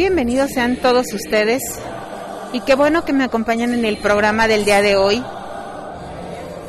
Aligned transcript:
Bienvenidos 0.00 0.52
sean 0.52 0.76
todos 0.76 1.12
ustedes 1.12 1.60
y 2.54 2.60
qué 2.60 2.74
bueno 2.74 3.04
que 3.04 3.12
me 3.12 3.22
acompañan 3.22 3.74
en 3.74 3.84
el 3.84 3.98
programa 3.98 4.48
del 4.48 4.64
día 4.64 4.80
de 4.80 4.96
hoy 4.96 5.22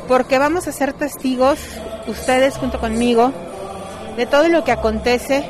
porque 0.06 0.38
vamos 0.38 0.68
a 0.68 0.72
ser 0.72 0.92
testigos, 0.92 1.58
ustedes 2.06 2.58
junto 2.58 2.78
conmigo, 2.78 3.32
de 4.18 4.26
todo 4.26 4.48
lo 4.48 4.64
que 4.64 4.72
acontece 4.72 5.46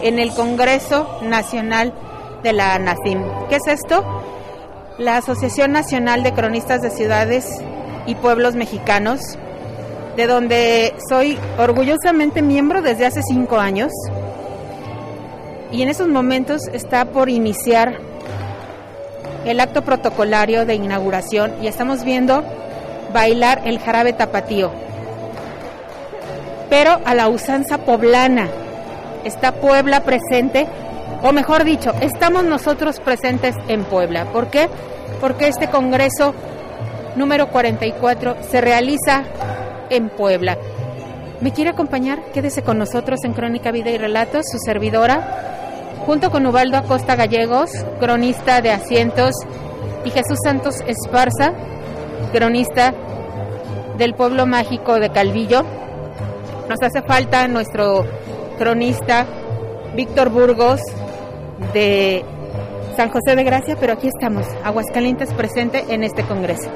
en 0.00 0.18
el 0.18 0.32
Congreso 0.32 1.18
Nacional 1.24 1.92
de 2.42 2.54
la 2.54 2.72
ANACIM. 2.72 3.22
¿Qué 3.50 3.56
es 3.56 3.66
esto? 3.66 4.02
La 4.96 5.18
Asociación 5.18 5.72
Nacional 5.72 6.22
de 6.22 6.32
Cronistas 6.32 6.80
de 6.80 6.88
Ciudades 6.88 7.46
y 8.06 8.14
Pueblos 8.14 8.54
Mexicanos, 8.54 9.20
de 10.16 10.26
donde 10.26 10.94
soy 11.06 11.36
orgullosamente 11.58 12.40
miembro 12.40 12.80
desde 12.80 13.04
hace 13.04 13.20
cinco 13.22 13.58
años. 13.58 13.92
Y 15.72 15.82
en 15.82 15.88
esos 15.88 16.08
momentos 16.08 16.62
está 16.72 17.06
por 17.06 17.28
iniciar 17.28 17.98
el 19.44 19.60
acto 19.60 19.82
protocolario 19.82 20.66
de 20.66 20.74
inauguración 20.74 21.52
y 21.62 21.68
estamos 21.68 22.04
viendo 22.04 22.44
bailar 23.12 23.62
el 23.64 23.78
jarabe 23.78 24.12
tapatío. 24.12 24.70
Pero 26.68 27.00
a 27.04 27.14
la 27.14 27.28
usanza 27.28 27.78
poblana 27.78 28.48
está 29.24 29.52
Puebla 29.52 30.00
presente, 30.00 30.66
o 31.22 31.32
mejor 31.32 31.64
dicho, 31.64 31.92
estamos 32.00 32.44
nosotros 32.44 33.00
presentes 33.00 33.54
en 33.68 33.84
Puebla. 33.84 34.26
¿Por 34.26 34.48
qué? 34.48 34.68
Porque 35.20 35.48
este 35.48 35.68
Congreso 35.68 36.34
número 37.14 37.48
44 37.48 38.36
se 38.50 38.60
realiza 38.60 39.24
en 39.90 40.08
Puebla. 40.10 40.58
¿Me 41.40 41.52
quiere 41.52 41.70
acompañar? 41.70 42.20
Quédese 42.32 42.62
con 42.62 42.78
nosotros 42.78 43.20
en 43.24 43.32
Crónica 43.32 43.70
Vida 43.70 43.90
y 43.90 43.98
Relatos, 43.98 44.46
su 44.50 44.58
servidora, 44.58 45.55
junto 46.06 46.30
con 46.30 46.46
Ubaldo 46.46 46.76
Acosta 46.76 47.16
Gallegos, 47.16 47.68
cronista 47.98 48.62
de 48.62 48.70
Asientos, 48.70 49.34
y 50.04 50.10
Jesús 50.10 50.38
Santos 50.44 50.76
Esparza, 50.86 51.52
cronista 52.32 52.94
del 53.98 54.14
pueblo 54.14 54.46
mágico 54.46 55.00
de 55.00 55.10
Calvillo. 55.10 55.64
Nos 56.68 56.80
hace 56.80 57.02
falta 57.02 57.48
nuestro 57.48 58.06
cronista 58.56 59.26
Víctor 59.96 60.30
Burgos 60.30 60.80
de 61.72 62.24
San 62.96 63.10
José 63.10 63.34
de 63.34 63.42
Gracia, 63.42 63.76
pero 63.78 63.94
aquí 63.94 64.06
estamos, 64.06 64.46
Aguascalientes 64.62 65.32
presente 65.34 65.86
en 65.88 66.04
este 66.04 66.22
congreso. 66.22 66.70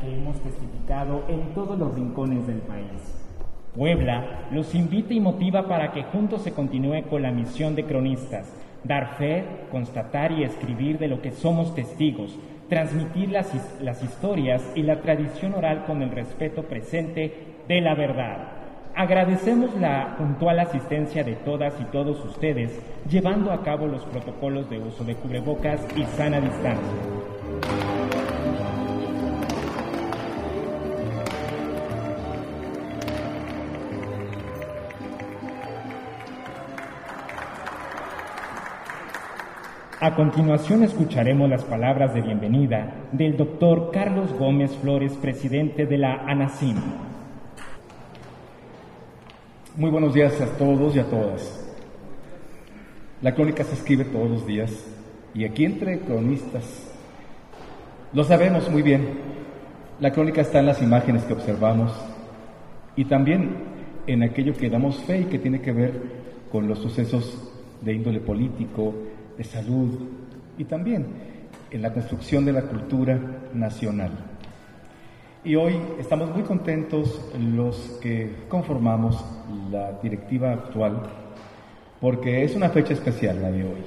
Que 0.00 0.16
hemos 0.16 0.38
testificado 0.40 1.24
en 1.28 1.54
todos 1.54 1.78
los 1.78 1.94
rincones 1.94 2.46
del 2.46 2.58
país. 2.58 3.26
Puebla 3.74 4.48
los 4.50 4.74
invita 4.74 5.14
y 5.14 5.20
motiva 5.20 5.66
para 5.66 5.92
que 5.92 6.02
juntos 6.04 6.42
se 6.42 6.52
continúe 6.52 7.04
con 7.08 7.22
la 7.22 7.30
misión 7.30 7.74
de 7.74 7.84
cronistas, 7.84 8.52
dar 8.84 9.16
fe, 9.16 9.44
constatar 9.70 10.32
y 10.32 10.44
escribir 10.44 10.98
de 10.98 11.08
lo 11.08 11.22
que 11.22 11.32
somos 11.32 11.74
testigos, 11.74 12.38
transmitir 12.68 13.30
las, 13.30 13.50
las 13.80 14.02
historias 14.02 14.62
y 14.74 14.82
la 14.82 15.00
tradición 15.00 15.54
oral 15.54 15.84
con 15.86 16.02
el 16.02 16.10
respeto 16.10 16.64
presente 16.64 17.32
de 17.66 17.80
la 17.80 17.94
verdad. 17.94 18.61
Agradecemos 18.94 19.74
la 19.80 20.16
puntual 20.18 20.60
asistencia 20.60 21.24
de 21.24 21.34
todas 21.36 21.72
y 21.80 21.84
todos 21.84 22.22
ustedes, 22.26 22.78
llevando 23.08 23.50
a 23.50 23.62
cabo 23.62 23.86
los 23.86 24.04
protocolos 24.04 24.68
de 24.68 24.78
uso 24.78 25.02
de 25.02 25.14
cubrebocas 25.14 25.80
y 25.96 26.04
sana 26.04 26.40
distancia. 26.40 26.82
A 40.00 40.16
continuación 40.16 40.82
escucharemos 40.82 41.48
las 41.48 41.64
palabras 41.64 42.12
de 42.12 42.20
bienvenida 42.20 42.92
del 43.12 43.36
doctor 43.36 43.90
Carlos 43.90 44.32
Gómez 44.38 44.76
Flores, 44.76 45.14
presidente 45.14 45.86
de 45.86 45.96
la 45.96 46.24
ANACIM. 46.26 47.11
Muy 49.74 49.90
buenos 49.90 50.12
días 50.12 50.38
a 50.38 50.46
todos 50.58 50.94
y 50.94 50.98
a 50.98 51.04
todas. 51.08 51.66
La 53.22 53.34
crónica 53.34 53.64
se 53.64 53.72
escribe 53.72 54.04
todos 54.04 54.30
los 54.30 54.46
días 54.46 54.70
y 55.32 55.46
aquí 55.46 55.64
entre 55.64 56.00
cronistas 56.00 56.92
lo 58.12 58.22
sabemos 58.22 58.70
muy 58.70 58.82
bien. 58.82 59.08
La 59.98 60.12
crónica 60.12 60.42
está 60.42 60.58
en 60.58 60.66
las 60.66 60.82
imágenes 60.82 61.24
que 61.24 61.32
observamos 61.32 61.90
y 62.96 63.06
también 63.06 63.56
en 64.06 64.22
aquello 64.22 64.52
que 64.52 64.68
damos 64.68 64.98
fe 65.04 65.20
y 65.20 65.24
que 65.24 65.38
tiene 65.38 65.62
que 65.62 65.72
ver 65.72 66.02
con 66.50 66.68
los 66.68 66.78
sucesos 66.78 67.50
de 67.80 67.94
índole 67.94 68.20
político, 68.20 68.92
de 69.38 69.44
salud 69.44 70.00
y 70.58 70.64
también 70.64 71.06
en 71.70 71.80
la 71.80 71.94
construcción 71.94 72.44
de 72.44 72.52
la 72.52 72.62
cultura 72.64 73.18
nacional. 73.54 74.31
Y 75.44 75.56
hoy 75.56 75.76
estamos 75.98 76.30
muy 76.30 76.44
contentos 76.44 77.20
los 77.36 77.76
que 78.00 78.44
conformamos 78.48 79.24
la 79.72 79.98
directiva 80.00 80.52
actual 80.52 81.02
porque 82.00 82.44
es 82.44 82.54
una 82.54 82.68
fecha 82.68 82.92
especial 82.92 83.42
la 83.42 83.50
de 83.50 83.64
hoy. 83.64 83.82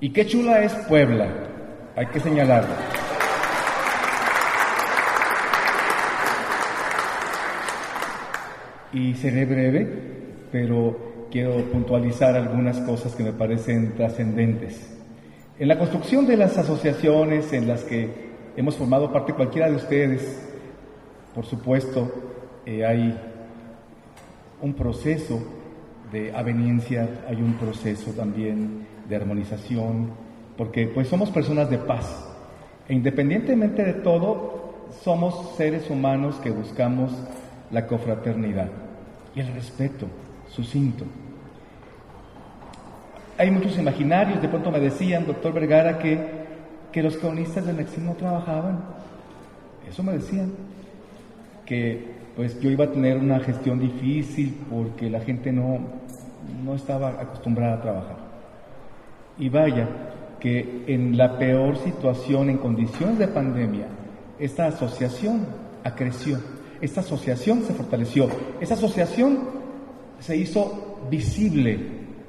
Y 0.00 0.10
qué 0.14 0.24
chula 0.24 0.64
es 0.64 0.72
Puebla, 0.88 1.28
hay 1.94 2.06
que 2.06 2.20
señalarlo. 2.20 2.74
Y 8.94 9.12
seré 9.16 9.44
breve, 9.44 9.86
pero 10.50 11.26
quiero 11.30 11.56
puntualizar 11.70 12.34
algunas 12.34 12.78
cosas 12.80 13.14
que 13.14 13.24
me 13.24 13.32
parecen 13.32 13.94
trascendentes. 13.94 14.88
En 15.58 15.68
la 15.68 15.76
construcción 15.78 16.26
de 16.26 16.38
las 16.38 16.56
asociaciones 16.56 17.52
en 17.52 17.68
las 17.68 17.84
que 17.84 18.08
hemos 18.56 18.74
formado 18.74 19.12
parte 19.12 19.34
cualquiera 19.34 19.68
de 19.68 19.76
ustedes, 19.76 20.51
por 21.34 21.46
supuesto, 21.46 22.10
eh, 22.66 22.84
hay 22.84 23.18
un 24.60 24.74
proceso 24.74 25.42
de 26.12 26.34
aveniencia, 26.34 27.08
hay 27.28 27.36
un 27.36 27.54
proceso 27.54 28.12
también 28.12 28.86
de 29.08 29.16
armonización, 29.16 30.10
porque 30.56 30.86
pues 30.86 31.08
somos 31.08 31.30
personas 31.30 31.70
de 31.70 31.78
paz. 31.78 32.28
E 32.88 32.94
independientemente 32.94 33.82
de 33.84 33.94
todo, 33.94 34.88
somos 35.02 35.56
seres 35.56 35.88
humanos 35.90 36.36
que 36.36 36.50
buscamos 36.50 37.12
la 37.70 37.86
confraternidad 37.86 38.68
y 39.34 39.40
el 39.40 39.54
respeto 39.54 40.06
sucinto. 40.48 41.04
Hay 43.38 43.50
muchos 43.50 43.78
imaginarios, 43.78 44.42
de 44.42 44.48
pronto 44.48 44.70
me 44.70 44.78
decían, 44.78 45.26
doctor 45.26 45.54
Vergara, 45.54 45.98
que, 45.98 46.18
que 46.92 47.02
los 47.02 47.16
cronistas 47.16 47.64
del 47.64 47.86
no 48.04 48.12
trabajaban. 48.12 48.84
Eso 49.88 50.02
me 50.02 50.12
decían, 50.12 50.52
que 51.66 52.22
pues 52.36 52.58
yo 52.60 52.70
iba 52.70 52.86
a 52.86 52.90
tener 52.90 53.18
una 53.18 53.40
gestión 53.40 53.78
difícil 53.78 54.56
porque 54.70 55.10
la 55.10 55.20
gente 55.20 55.52
no, 55.52 55.78
no 56.64 56.74
estaba 56.74 57.10
acostumbrada 57.10 57.74
a 57.74 57.82
trabajar. 57.82 58.16
Y 59.38 59.48
vaya, 59.48 59.88
que 60.40 60.84
en 60.88 61.16
la 61.16 61.38
peor 61.38 61.76
situación, 61.78 62.50
en 62.50 62.58
condiciones 62.58 63.18
de 63.18 63.28
pandemia, 63.28 63.86
esta 64.38 64.66
asociación 64.66 65.46
acreció, 65.84 66.38
esta 66.80 67.00
asociación 67.00 67.62
se 67.62 67.74
fortaleció, 67.74 68.28
esta 68.60 68.74
asociación 68.74 69.38
se 70.18 70.36
hizo 70.36 70.98
visible 71.08 71.78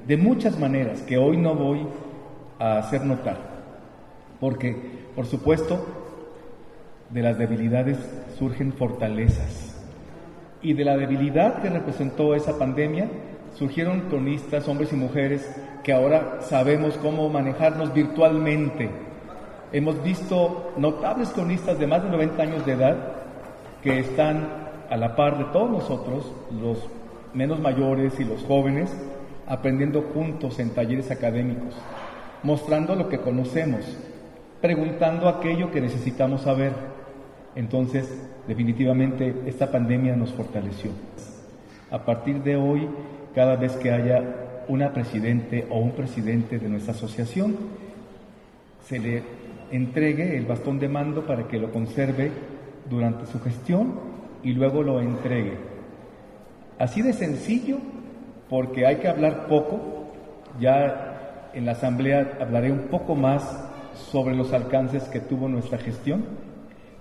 de 0.06 0.16
muchas 0.16 0.58
maneras 0.58 1.02
que 1.02 1.18
hoy 1.18 1.36
no 1.36 1.54
voy 1.54 1.86
a 2.60 2.78
hacer 2.78 3.04
notar, 3.04 3.36
porque 4.38 4.76
por 5.16 5.26
supuesto 5.26 6.03
de 7.14 7.22
las 7.22 7.38
debilidades 7.38 7.96
surgen 8.36 8.72
fortalezas 8.72 9.80
y 10.60 10.72
de 10.72 10.84
la 10.84 10.96
debilidad 10.96 11.62
que 11.62 11.70
representó 11.70 12.34
esa 12.34 12.58
pandemia 12.58 13.08
surgieron 13.54 14.00
cronistas, 14.08 14.66
hombres 14.66 14.92
y 14.92 14.96
mujeres, 14.96 15.48
que 15.84 15.92
ahora 15.92 16.38
sabemos 16.40 16.94
cómo 16.94 17.28
manejarnos 17.28 17.94
virtualmente. 17.94 18.90
Hemos 19.72 20.02
visto 20.02 20.72
notables 20.76 21.28
cronistas 21.28 21.78
de 21.78 21.86
más 21.86 22.02
de 22.02 22.10
90 22.10 22.42
años 22.42 22.66
de 22.66 22.72
edad 22.72 22.96
que 23.80 24.00
están 24.00 24.48
a 24.90 24.96
la 24.96 25.14
par 25.14 25.38
de 25.38 25.44
todos 25.52 25.70
nosotros, 25.70 26.32
los 26.60 26.78
menos 27.32 27.60
mayores 27.60 28.18
y 28.18 28.24
los 28.24 28.42
jóvenes, 28.42 28.92
aprendiendo 29.46 30.02
juntos 30.02 30.58
en 30.58 30.70
talleres 30.70 31.10
académicos, 31.12 31.74
mostrando 32.42 32.96
lo 32.96 33.08
que 33.08 33.18
conocemos, 33.18 33.84
preguntando 34.60 35.28
aquello 35.28 35.70
que 35.70 35.80
necesitamos 35.80 36.42
saber. 36.42 36.93
Entonces, 37.56 38.12
definitivamente, 38.48 39.34
esta 39.46 39.70
pandemia 39.70 40.16
nos 40.16 40.32
fortaleció. 40.32 40.90
A 41.90 42.04
partir 42.04 42.42
de 42.42 42.56
hoy, 42.56 42.88
cada 43.34 43.56
vez 43.56 43.72
que 43.76 43.90
haya 43.90 44.22
una 44.68 44.92
presidente 44.92 45.66
o 45.70 45.78
un 45.78 45.92
presidente 45.92 46.58
de 46.58 46.68
nuestra 46.68 46.94
asociación, 46.94 47.56
se 48.84 48.98
le 48.98 49.22
entregue 49.70 50.36
el 50.36 50.46
bastón 50.46 50.78
de 50.78 50.88
mando 50.88 51.26
para 51.26 51.48
que 51.48 51.58
lo 51.58 51.70
conserve 51.70 52.30
durante 52.88 53.26
su 53.26 53.40
gestión 53.40 53.94
y 54.42 54.52
luego 54.52 54.82
lo 54.82 55.00
entregue. 55.00 55.56
Así 56.78 57.02
de 57.02 57.12
sencillo, 57.12 57.78
porque 58.48 58.86
hay 58.86 58.96
que 58.96 59.08
hablar 59.08 59.46
poco, 59.46 60.12
ya 60.60 61.50
en 61.54 61.66
la 61.66 61.72
asamblea 61.72 62.38
hablaré 62.40 62.72
un 62.72 62.88
poco 62.88 63.14
más 63.14 63.64
sobre 63.94 64.34
los 64.34 64.52
alcances 64.52 65.04
que 65.04 65.20
tuvo 65.20 65.48
nuestra 65.48 65.78
gestión, 65.78 66.24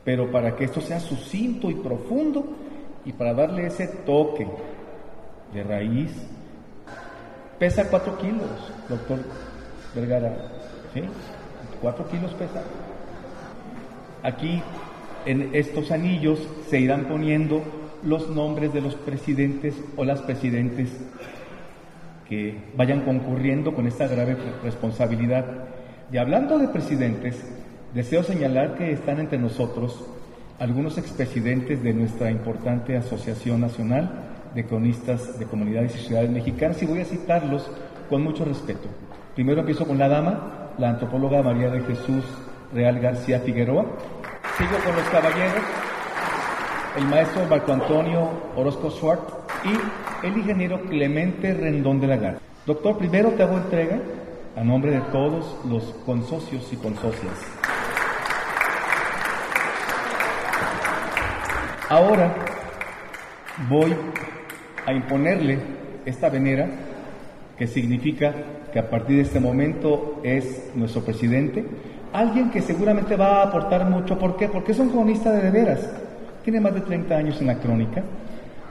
pero 0.03 0.31
para 0.31 0.55
que 0.55 0.65
esto 0.65 0.81
sea 0.81 1.00
sucinto 1.00 1.69
y 1.69 1.75
profundo 1.75 2.45
y 3.05 3.13
para 3.13 3.33
darle 3.33 3.67
ese 3.67 3.88
toque 3.88 4.47
de 5.53 5.63
raíz, 5.63 6.11
pesa 7.59 7.89
cuatro 7.89 8.17
kilos, 8.17 8.50
doctor 8.89 9.19
Vergara, 9.95 10.35
¿sí? 10.94 11.03
Cuatro 11.81 12.07
kilos 12.07 12.33
pesa. 12.33 12.63
Aquí 14.23 14.61
en 15.25 15.53
estos 15.53 15.91
anillos 15.91 16.39
se 16.69 16.79
irán 16.79 17.05
poniendo 17.05 17.61
los 18.03 18.29
nombres 18.29 18.73
de 18.73 18.81
los 18.81 18.95
presidentes 18.95 19.75
o 19.95 20.03
las 20.03 20.21
presidentes 20.21 20.89
que 22.27 22.57
vayan 22.75 23.01
concurriendo 23.01 23.73
con 23.73 23.88
esta 23.88 24.07
grave 24.07 24.35
responsabilidad. 24.63 25.45
Y 26.11 26.17
hablando 26.17 26.57
de 26.57 26.67
presidentes, 26.67 27.44
deseo 27.93 28.23
señalar 28.23 28.75
que 28.75 28.91
están 28.91 29.19
entre 29.19 29.37
nosotros 29.37 30.03
algunos 30.59 30.97
expresidentes 30.97 31.83
de 31.83 31.93
nuestra 31.93 32.31
importante 32.31 32.97
Asociación 32.97 33.61
Nacional 33.61 34.09
de 34.55 34.65
Cronistas 34.65 35.37
de 35.37 35.45
Comunidades 35.45 35.95
y 35.95 36.05
Ciudades 36.07 36.29
Mexicanas 36.29 36.81
y 36.81 36.85
voy 36.85 37.01
a 37.01 37.05
citarlos 37.05 37.69
con 38.09 38.23
mucho 38.23 38.45
respeto. 38.45 38.87
Primero 39.35 39.61
empiezo 39.61 39.85
con 39.85 39.97
la 39.97 40.07
dama, 40.07 40.71
la 40.77 40.89
antropóloga 40.89 41.41
María 41.43 41.69
de 41.69 41.81
Jesús 41.81 42.23
Real 42.73 42.99
García 42.99 43.39
Figueroa. 43.39 43.85
Sigo 44.57 44.77
con 44.85 44.95
los 44.95 45.09
caballeros, 45.09 45.63
el 46.97 47.05
maestro 47.05 47.45
Marco 47.45 47.73
Antonio 47.73 48.29
Orozco 48.55 48.89
Schwartz 48.91 49.33
y 49.65 50.25
el 50.27 50.37
ingeniero 50.37 50.81
Clemente 50.83 51.53
Rendón 51.53 51.99
de 51.99 52.07
la 52.07 52.17
Garza. 52.17 52.39
Doctor, 52.65 52.97
primero 52.97 53.29
te 53.31 53.43
hago 53.43 53.57
entrega 53.57 53.99
a 54.55 54.63
nombre 54.63 54.91
de 54.91 55.01
todos 55.11 55.57
los 55.67 55.83
consocios 56.05 56.71
y 56.71 56.75
consocias. 56.77 57.33
Ahora 61.89 62.33
voy 63.69 63.94
a 64.85 64.94
imponerle 64.94 65.59
esta 66.06 66.30
venera 66.30 66.68
que 67.57 67.68
significa 67.68 68.33
que 68.71 68.80
a 68.80 68.89
partir 68.89 69.18
de 69.18 69.24
este 69.24 69.39
momento 69.39 70.19
es 70.24 70.71
nuestro 70.75 71.03
presidente, 71.03 71.63
alguien 72.12 72.50
que 72.50 72.62
seguramente 72.62 73.15
va 73.15 73.41
a 73.41 73.44
aportar 73.44 73.89
mucho. 73.89 74.18
¿Por 74.18 74.38
qué? 74.38 74.47
Porque 74.47 74.71
es 74.71 74.80
un 74.80 74.89
cronista 74.89 75.31
de, 75.31 75.41
de 75.41 75.51
veras. 75.51 75.89
Tiene 76.44 76.59
más 76.59 76.74
de 76.74 76.81
30 76.81 77.15
años 77.15 77.41
en 77.41 77.47
la 77.47 77.59
crónica, 77.59 78.03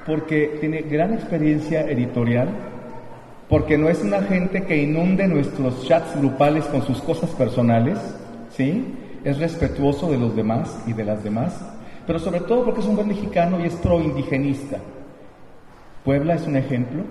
porque 0.06 0.58
tiene 0.60 0.82
gran 0.82 1.14
experiencia 1.14 1.82
editorial, 1.82 2.48
porque 3.48 3.78
no 3.78 3.88
es 3.88 4.02
una 4.02 4.22
gente 4.22 4.64
que 4.64 4.82
inunde 4.82 5.28
nuestros 5.28 5.86
chats 5.86 6.16
grupales 6.18 6.64
con 6.66 6.82
sus 6.82 7.00
cosas 7.02 7.30
personales, 7.30 7.98
¿sí? 8.50 8.94
Es 9.24 9.38
respetuoso 9.38 10.10
de 10.10 10.18
los 10.18 10.34
demás 10.34 10.82
y 10.86 10.92
de 10.92 11.04
las 11.04 11.22
demás, 11.22 11.54
pero 12.06 12.18
sobre 12.18 12.40
todo 12.40 12.64
porque 12.64 12.80
es 12.80 12.86
un 12.86 12.96
buen 12.96 13.08
mexicano 13.08 13.60
y 13.60 13.66
es 13.66 13.74
pro-indigenista. 13.76 14.78
Puebla 16.04 16.34
es 16.34 16.46
un 16.46 16.56
ejemplo 16.56 17.04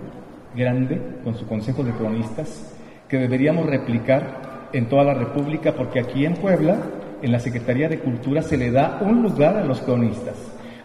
grande 0.56 1.02
con 1.24 1.36
su 1.36 1.48
Consejo 1.48 1.84
de 1.84 1.92
Cronistas 1.92 2.76
que 3.08 3.18
deberíamos 3.18 3.66
replicar 3.66 4.70
en 4.74 4.88
toda 4.88 5.04
la 5.04 5.14
República 5.14 5.74
porque 5.74 6.00
aquí 6.00 6.26
en 6.26 6.36
Puebla, 6.36 6.78
en 7.22 7.32
la 7.32 7.40
Secretaría 7.40 7.90
de 7.90 8.00
Cultura, 8.00 8.42
se 8.42 8.58
le 8.58 8.72
da 8.72 9.00
un 9.02 9.22
lugar 9.22 9.58
a 9.58 9.64
los 9.64 9.82
cronistas. 9.82 10.36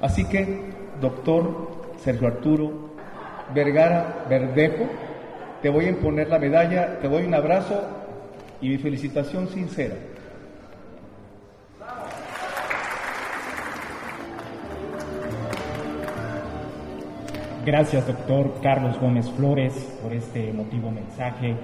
Así 0.00 0.24
que, 0.24 0.60
doctor 1.00 1.86
Sergio 1.98 2.28
Arturo 2.28 2.90
Vergara 3.54 4.24
Verdejo, 4.28 4.86
te 5.62 5.68
voy 5.68 5.86
a 5.86 5.90
imponer 5.90 6.28
la 6.28 6.38
medalla, 6.38 6.98
te 7.00 7.08
doy 7.08 7.24
un 7.24 7.34
abrazo 7.34 7.80
y 8.60 8.68
mi 8.68 8.78
felicitación 8.78 9.48
sincera. 9.48 9.94
Gracias, 17.66 18.06
doctor 18.06 18.60
Carlos 18.62 18.96
Gómez 19.00 19.28
Flores, 19.32 19.72
por 20.00 20.12
este 20.12 20.50
emotivo 20.50 20.92
mensaje. 20.92 21.56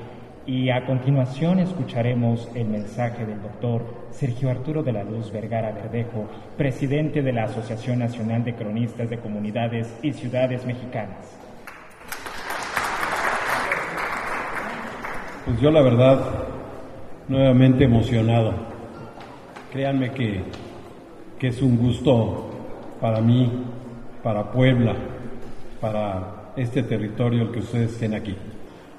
Y 0.44 0.69
a 0.69 0.84
continuación 0.84 1.60
escucharemos 1.60 2.50
el 2.56 2.66
mensaje 2.66 3.25
del 3.25 3.40
doctor 3.40 3.84
Sergio 4.10 4.50
Arturo 4.50 4.82
de 4.82 4.90
la 4.90 5.04
Luz 5.04 5.31
Vergara 5.31 5.70
Verdejo, 5.70 6.28
presidente 6.56 7.22
de 7.22 7.32
la 7.32 7.44
Asociación 7.44 8.00
Nacional 8.00 8.43
de 8.43 8.52
Cronistas 8.56 9.10
de 9.10 9.19
Comunidades 9.19 9.96
y 10.02 10.12
Ciudades 10.12 10.66
Mexicanas. 10.66 11.38
Pues 15.44 15.60
yo 15.60 15.70
la 15.70 15.82
verdad, 15.82 16.19
nuevamente 17.28 17.84
emocionado. 17.84 18.55
Créanme 19.72 20.10
que, 20.10 20.43
que 21.38 21.46
es 21.46 21.62
un 21.62 21.76
gusto 21.76 22.50
para 23.00 23.20
mí, 23.20 23.52
para 24.25 24.50
Puebla, 24.50 24.96
para 25.82 26.52
este 26.56 26.84
territorio 26.84 27.43
el 27.43 27.50
que 27.50 27.58
ustedes 27.58 27.93
estén 27.93 28.14
aquí. 28.14 28.37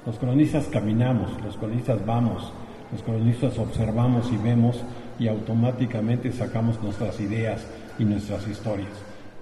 Los 0.04 0.18
cronistas 0.18 0.66
caminamos, 0.66 1.30
los 1.42 1.56
cronistas 1.56 2.04
vamos, 2.04 2.52
los 2.92 3.02
cronistas 3.02 3.58
observamos 3.58 4.30
y 4.30 4.36
vemos 4.36 4.82
y 5.18 5.26
automáticamente 5.26 6.30
sacamos 6.30 6.80
nuestras 6.82 7.18
ideas 7.20 7.66
y 7.98 8.04
nuestras 8.04 8.46
historias. 8.46 8.90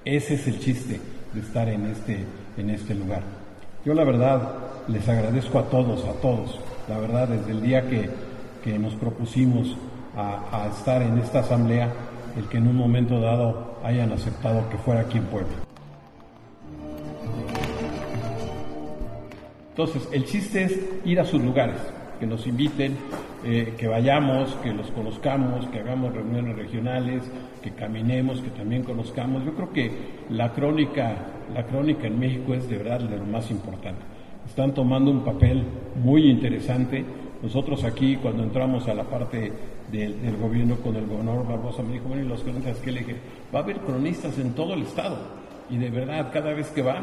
Ese 0.05 0.35
es 0.35 0.47
el 0.47 0.61
chiste 0.61 1.01
de 1.35 1.41
estar 1.41 1.69
en 1.69 1.87
este, 1.87 2.25
en 2.57 2.71
este 2.71 2.95
lugar. 2.95 3.23
Yo 3.85 3.93
la 3.95 4.05
verdad 4.05 4.49
les 4.87 5.09
agradezco 5.09 5.59
a 5.59 5.65
todos, 5.65 6.05
a 6.05 6.13
todos, 6.21 6.61
la 6.89 6.99
verdad 6.99 7.27
desde 7.27 7.51
el 7.51 7.61
día 7.61 7.89
que, 7.89 8.09
que 8.63 8.79
nos 8.79 8.95
propusimos 8.95 9.77
a, 10.17 10.63
a 10.63 10.69
estar 10.69 11.03
en 11.03 11.19
esta 11.19 11.41
asamblea, 11.41 11.93
el 12.37 12.45
que 12.45 12.59
en 12.59 12.69
un 12.69 12.77
momento 12.77 13.21
dado 13.21 13.79
hayan 13.83 14.13
aceptado 14.13 14.69
que 14.71 14.79
fuera 14.79 15.01
aquí 15.01 15.19
en 15.19 15.25
Puebla. 15.25 15.72
Entonces, 19.73 20.07
el 20.13 20.27
chiste 20.27 20.65
es 20.65 20.79
ir 21.07 21.19
a 21.19 21.25
sus 21.25 21.43
lugares, 21.43 21.79
que 22.21 22.27
nos 22.27 22.47
inviten, 22.47 22.95
eh, 23.43 23.73
que 23.79 23.89
vayamos, 23.89 24.55
que 24.63 24.71
los 24.71 24.91
conozcamos, 24.91 25.67
que 25.69 25.81
hagamos 25.81 26.13
reuniones 26.13 26.57
regionales, 26.57 27.23
que 27.63 27.71
caminemos, 27.71 28.43
que 28.43 28.51
también 28.51 28.83
conozcamos. 28.83 29.43
Yo 29.47 29.55
creo 29.55 29.73
que 29.73 29.91
la 30.29 30.53
crónica, 30.53 31.17
la 31.55 31.65
crónica 31.65 32.07
en 32.07 32.19
México 32.19 32.53
es 32.53 32.69
de 32.69 32.77
verdad 32.77 33.01
de 33.01 33.17
lo 33.17 33.25
más 33.25 33.51
importante. 33.51 34.03
Están 34.47 34.75
tomando 34.75 35.11
un 35.11 35.25
papel 35.25 35.65
muy 36.05 36.29
interesante. 36.29 37.03
Nosotros 37.43 37.83
aquí, 37.85 38.17
cuando 38.17 38.43
entramos 38.43 38.87
a 38.89 38.95
la 38.95 39.05
parte 39.05 39.51
del, 39.91 40.37
gobierno 40.37 40.77
con 40.77 40.97
el 40.97 41.07
gobernador 41.07 41.49
Barbosa, 41.49 41.83
me 41.83 41.95
dijo, 41.95 42.09
bueno, 42.09 42.25
¿y 42.25 42.29
los 42.29 42.43
cronistas 42.43 42.77
qué 42.77 42.93
le 42.93 43.01
dije? 43.01 43.17
Va 43.55 43.61
a 43.61 43.63
haber 43.63 43.79
cronistas 43.79 44.39
en 44.39 44.53
todo 44.53 44.75
el 44.75 44.83
estado. 44.83 45.17
Y 45.71 45.79
de 45.79 45.89
verdad, 45.89 46.31
cada 46.31 46.53
vez 46.53 46.69
que 46.69 46.83
va, 46.83 47.01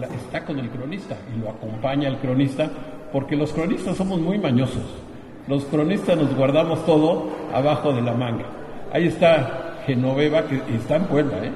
está 0.00 0.44
con 0.44 0.58
el 0.58 0.70
cronista 0.70 1.16
y 1.34 1.40
lo 1.40 1.50
acompaña 1.50 2.08
el 2.08 2.16
cronista, 2.16 2.70
porque 3.12 3.36
los 3.36 3.52
cronistas 3.52 3.96
somos 3.96 4.20
muy 4.20 4.38
mañosos. 4.38 4.84
Los 5.48 5.64
cronistas 5.66 6.16
nos 6.16 6.34
guardamos 6.34 6.84
todo 6.86 7.28
abajo 7.52 7.92
de 7.92 8.00
la 8.00 8.14
manga. 8.14 8.46
Ahí 8.92 9.08
está 9.08 9.82
Genoveva, 9.86 10.46
que 10.46 10.62
está 10.74 10.96
en 10.96 11.04
Puebla, 11.04 11.44
¿eh? 11.44 11.50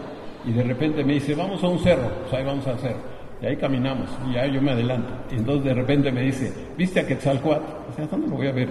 y 0.45 0.52
de 0.52 0.62
repente 0.62 1.05
me 1.05 1.14
dice, 1.14 1.35
vamos 1.35 1.62
a 1.62 1.69
un 1.69 1.78
cerro, 1.78 2.09
pues 2.23 2.35
ahí 2.35 2.45
vamos 2.45 2.66
al 2.66 2.78
cerro. 2.78 3.16
Y 3.40 3.47
ahí 3.47 3.57
caminamos, 3.57 4.09
y 4.28 4.35
ya 4.35 4.47
yo 4.47 4.61
me 4.61 4.73
adelanto. 4.73 5.12
Y 5.31 5.37
entonces 5.37 5.64
de 5.64 5.75
repente 5.75 6.11
me 6.11 6.23
dice, 6.23 6.52
¿viste 6.76 7.00
a 7.00 7.07
Quetzalcoatl? 7.07 7.64
O 7.90 7.93
sea, 7.95 8.07
¿dónde 8.07 8.28
lo 8.28 8.37
voy 8.37 8.49
a 8.49 8.52
ver? 8.52 8.69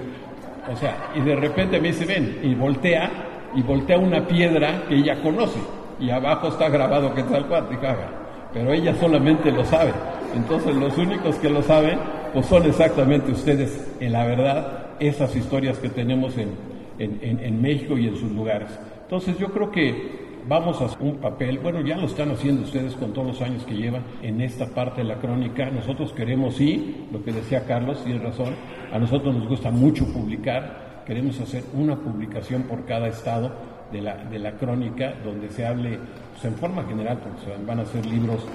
O 0.71 0.75
sea, 0.75 1.11
y 1.15 1.21
de 1.21 1.35
repente 1.35 1.79
me 1.79 1.89
dice, 1.89 2.05
ven, 2.05 2.39
y 2.43 2.55
voltea, 2.55 3.09
y 3.55 3.61
voltea 3.61 3.97
una 3.97 4.27
piedra 4.27 4.83
que 4.87 4.95
ella 4.95 5.21
conoce, 5.21 5.59
y 5.99 6.09
abajo 6.09 6.49
está 6.49 6.69
grabado 6.69 7.13
Quetzalcoatl, 7.13 7.73
y 7.73 7.77
caga 7.77 8.24
pero 8.55 8.71
ella 8.71 8.95
solamente 8.95 9.51
lo 9.51 9.65
sabe. 9.65 9.91
Entonces 10.33 10.73
los 10.77 10.97
únicos 10.97 11.35
que 11.35 11.49
lo 11.49 11.61
saben, 11.61 11.99
pues 12.33 12.45
son 12.45 12.65
exactamente 12.65 13.33
ustedes, 13.33 13.85
en 13.99 14.13
la 14.13 14.25
verdad, 14.25 14.95
esas 14.99 15.35
historias 15.35 15.77
que 15.77 15.89
tenemos 15.89 16.37
en, 16.37 16.51
en, 16.97 17.39
en, 17.41 17.61
México 17.61 17.97
y 17.97 18.07
en 18.07 18.15
sus 18.15 18.31
lugares. 18.31 18.69
Entonces 19.03 19.37
yo 19.37 19.51
creo 19.51 19.69
que 19.71 20.39
vamos 20.47 20.81
a 20.81 20.85
hacer 20.85 21.01
un 21.01 21.17
papel, 21.17 21.59
bueno, 21.59 21.81
ya 21.81 21.97
lo 21.97 22.07
están 22.07 22.31
haciendo 22.31 22.61
ustedes 22.61 22.95
con 22.95 23.11
todos 23.11 23.27
los 23.27 23.41
años 23.41 23.65
que 23.65 23.75
llevan 23.75 24.03
en 24.21 24.39
esta 24.39 24.67
parte 24.67 25.01
de 25.01 25.09
la 25.09 25.15
crónica. 25.15 25.69
Nosotros 25.69 26.13
queremos, 26.13 26.55
sí, 26.55 27.07
lo 27.11 27.21
que 27.25 27.33
decía 27.33 27.65
Carlos, 27.65 28.01
tiene 28.05 28.19
razón, 28.19 28.55
a 28.89 28.97
nosotros 28.97 29.35
nos 29.35 29.49
gusta 29.49 29.69
mucho 29.69 30.05
publicar, 30.13 31.03
queremos 31.05 31.37
hacer 31.41 31.65
una 31.73 31.97
publicación 31.97 32.63
por 32.63 32.85
cada 32.85 33.09
estado 33.09 33.74
de 33.91 34.01
la, 34.01 34.15
de 34.15 34.39
la 34.39 34.51
crónica 34.53 35.13
donde 35.23 35.49
se 35.49 35.65
hable 35.65 35.99
pues, 36.33 36.45
en 36.45 36.55
forma 36.55 36.83
general, 36.83 37.19
porque 37.19 37.65
van 37.65 37.79
a 37.79 37.85
ser 37.85 38.05
libros 38.05 38.45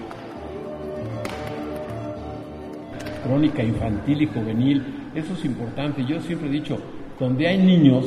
crónica 3.22 3.62
infantil 3.62 4.22
y 4.22 4.26
juvenil, 4.26 4.84
eso 5.14 5.34
es 5.34 5.44
importante. 5.44 6.04
Yo 6.04 6.20
siempre 6.20 6.48
he 6.48 6.52
dicho, 6.52 6.78
donde 7.18 7.46
hay 7.46 7.58
niños, 7.58 8.06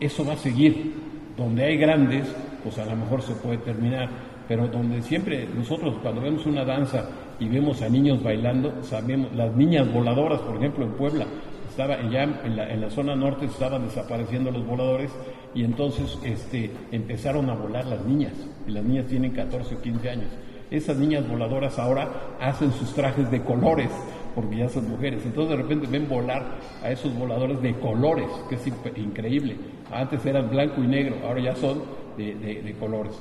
eso 0.00 0.24
va 0.24 0.34
a 0.34 0.36
seguir. 0.36 1.00
Donde 1.36 1.64
hay 1.64 1.76
grandes, 1.78 2.26
pues 2.62 2.78
a 2.78 2.84
lo 2.84 2.96
mejor 2.96 3.22
se 3.22 3.32
puede 3.34 3.58
terminar. 3.58 4.08
Pero 4.46 4.68
donde 4.68 5.00
siempre 5.02 5.48
nosotros 5.56 5.94
cuando 6.02 6.20
vemos 6.20 6.44
una 6.46 6.64
danza 6.64 7.08
y 7.38 7.48
vemos 7.48 7.80
a 7.80 7.88
niños 7.88 8.22
bailando, 8.22 8.82
sabemos, 8.82 9.32
las 9.34 9.54
niñas 9.56 9.90
voladoras, 9.92 10.40
por 10.40 10.56
ejemplo, 10.56 10.84
en 10.84 10.92
Puebla, 10.92 11.26
estaba 11.68 11.96
ya 12.10 12.24
en 12.24 12.56
la, 12.56 12.70
en 12.70 12.80
la 12.82 12.90
zona 12.90 13.16
norte 13.16 13.46
estaban 13.46 13.84
desapareciendo 13.84 14.50
los 14.50 14.66
voladores 14.66 15.10
y 15.54 15.64
entonces 15.64 16.18
este, 16.24 16.70
empezaron 16.90 17.50
a 17.50 17.54
volar 17.54 17.86
las 17.86 18.04
niñas. 18.04 18.32
Y 18.66 18.70
las 18.70 18.84
niñas 18.84 19.06
tienen 19.06 19.32
14 19.32 19.74
o 19.74 19.82
15 19.82 20.10
años. 20.10 20.28
Esas 20.70 20.96
niñas 20.96 21.28
voladoras 21.28 21.78
ahora 21.78 22.08
hacen 22.40 22.72
sus 22.72 22.94
trajes 22.94 23.30
de 23.30 23.42
colores 23.42 23.90
porque 24.34 24.56
ya 24.56 24.68
son 24.68 24.88
mujeres. 24.88 25.22
Entonces 25.24 25.56
de 25.56 25.62
repente 25.62 25.86
ven 25.86 26.08
volar 26.08 26.44
a 26.82 26.90
esos 26.90 27.14
voladores 27.16 27.60
de 27.60 27.74
colores, 27.74 28.28
que 28.48 28.54
es 28.54 28.66
increíble. 28.96 29.56
Antes 29.90 30.24
eran 30.24 30.48
blanco 30.48 30.82
y 30.82 30.86
negro, 30.86 31.16
ahora 31.26 31.40
ya 31.40 31.54
son 31.54 31.82
de, 32.16 32.74
colores. 32.78 33.12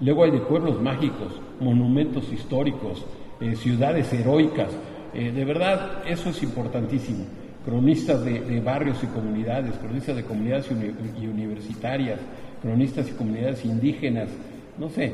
Luego 0.00 0.24
hay 0.24 0.30
de 0.30 0.40
pueblos 0.40 0.80
mágicos, 0.80 1.40
monumentos 1.60 2.32
históricos, 2.32 3.04
eh, 3.40 3.54
ciudades 3.56 4.12
heroicas. 4.12 4.70
Eh, 5.12 5.32
de 5.32 5.44
verdad, 5.44 6.02
eso 6.06 6.30
es 6.30 6.42
importantísimo. 6.42 7.24
Cronistas 7.64 8.24
de, 8.24 8.60
barrios 8.60 9.02
y 9.02 9.06
comunidades, 9.06 9.76
cronistas 9.76 10.16
de 10.16 10.24
comunidades 10.24 10.70
y 11.20 11.26
universitarias, 11.26 12.18
cronistas 12.62 13.08
y 13.08 13.12
comunidades 13.12 13.64
indígenas, 13.64 14.28
no 14.78 14.88
sé, 14.88 15.12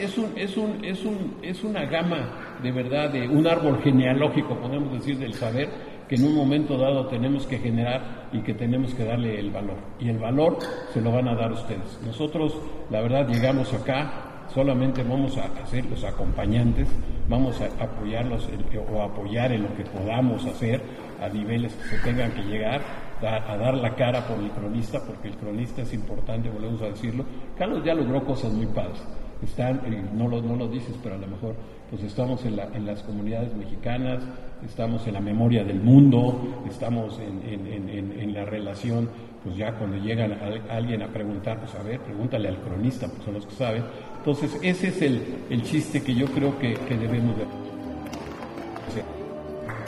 es, 0.00 0.18
un, 0.18 0.32
es, 0.36 0.56
un, 0.56 0.84
es, 0.84 1.04
un, 1.04 1.36
es 1.42 1.64
una 1.64 1.84
gama 1.84 2.58
de 2.62 2.72
verdad, 2.72 3.10
de 3.10 3.28
un 3.28 3.46
árbol 3.46 3.80
genealógico, 3.82 4.56
podemos 4.56 4.92
decir, 4.92 5.18
del 5.18 5.34
saber 5.34 5.68
que 6.08 6.16
en 6.16 6.24
un 6.24 6.34
momento 6.34 6.76
dado 6.76 7.06
tenemos 7.06 7.46
que 7.46 7.58
generar 7.58 8.28
y 8.32 8.40
que 8.40 8.54
tenemos 8.54 8.94
que 8.94 9.04
darle 9.04 9.38
el 9.38 9.50
valor. 9.50 9.76
Y 9.98 10.08
el 10.08 10.18
valor 10.18 10.58
se 10.92 11.00
lo 11.00 11.12
van 11.12 11.28
a 11.28 11.34
dar 11.34 11.52
ustedes. 11.52 11.98
Nosotros, 12.04 12.56
la 12.90 13.00
verdad, 13.00 13.26
llegamos 13.28 13.72
acá, 13.72 14.46
solamente 14.52 15.02
vamos 15.02 15.36
a 15.38 15.46
hacer 15.62 15.84
los 15.86 16.04
acompañantes, 16.04 16.88
vamos 17.28 17.60
a 17.60 17.66
apoyarlos 17.82 18.48
o 18.92 19.02
apoyar 19.02 19.52
en 19.52 19.62
lo 19.62 19.74
que 19.76 19.84
podamos 19.84 20.44
hacer 20.44 20.80
a 21.24 21.28
niveles 21.28 21.72
que 21.74 21.96
se 21.96 21.98
tengan 21.98 22.32
que 22.32 22.42
llegar, 22.42 22.80
a 23.20 23.56
dar 23.56 23.74
la 23.74 23.94
cara 23.94 24.26
por 24.26 24.38
el 24.38 24.50
cronista, 24.50 25.00
porque 25.04 25.28
el 25.28 25.36
cronista 25.36 25.82
es 25.82 25.94
importante, 25.94 26.50
volvemos 26.50 26.82
a 26.82 26.86
decirlo. 26.86 27.24
Carlos 27.56 27.82
ya 27.84 27.94
logró 27.94 28.24
cosas 28.24 28.52
muy 28.52 28.66
padres 28.66 29.00
están, 29.44 29.80
no, 30.14 30.28
lo, 30.28 30.40
no 30.42 30.56
lo 30.56 30.68
dices, 30.68 30.94
pero 31.02 31.14
a 31.14 31.18
lo 31.18 31.26
mejor 31.26 31.54
pues 31.90 32.02
estamos 32.02 32.44
en, 32.44 32.56
la, 32.56 32.64
en, 32.74 32.86
las 32.86 33.02
comunidades 33.02 33.54
mexicanas, 33.54 34.22
estamos 34.64 35.06
en 35.06 35.14
la 35.14 35.20
memoria 35.20 35.62
del 35.64 35.80
mundo, 35.80 36.64
estamos 36.68 37.20
en, 37.20 38.34
la 38.34 38.44
relación, 38.44 39.08
pues 39.44 39.56
ya 39.56 39.72
cuando 39.72 39.96
llegan 39.98 40.36
alguien 40.70 41.02
a 41.02 41.08
preguntar, 41.08 41.60
pues 41.60 41.74
a 41.74 41.82
ver, 41.82 42.00
pregúntale 42.00 42.48
al 42.48 42.58
cronista, 42.58 43.06
pues 43.06 43.22
son 43.24 43.34
los 43.34 43.46
que 43.46 43.54
saben. 43.54 43.84
Entonces 44.18 44.58
ese 44.62 44.88
es 44.88 45.02
el, 45.02 45.22
el 45.50 45.62
chiste 45.62 46.02
que 46.02 46.14
yo 46.14 46.26
creo 46.26 46.58
que, 46.58 46.74
que 46.74 46.96
debemos 46.96 47.36
de... 47.36 47.63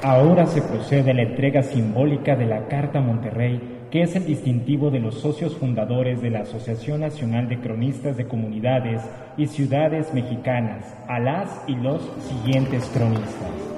Ahora 0.02 0.46
se 0.46 0.62
procede 0.62 1.10
a 1.10 1.14
la 1.14 1.22
entrega 1.22 1.62
simbólica 1.62 2.36
de 2.36 2.46
la 2.46 2.68
Carta 2.68 3.00
Monterrey 3.00 3.76
que 3.90 4.02
es 4.02 4.16
el 4.16 4.26
distintivo 4.26 4.90
de 4.90 5.00
los 5.00 5.20
socios 5.20 5.56
fundadores 5.56 6.20
de 6.20 6.30
la 6.30 6.40
Asociación 6.40 7.00
Nacional 7.00 7.48
de 7.48 7.60
Cronistas 7.60 8.16
de 8.16 8.26
Comunidades 8.26 9.00
y 9.36 9.46
Ciudades 9.46 10.12
Mexicanas, 10.12 10.94
a 11.08 11.20
las 11.20 11.62
y 11.68 11.76
los 11.76 12.02
siguientes 12.28 12.84
cronistas. 12.92 13.75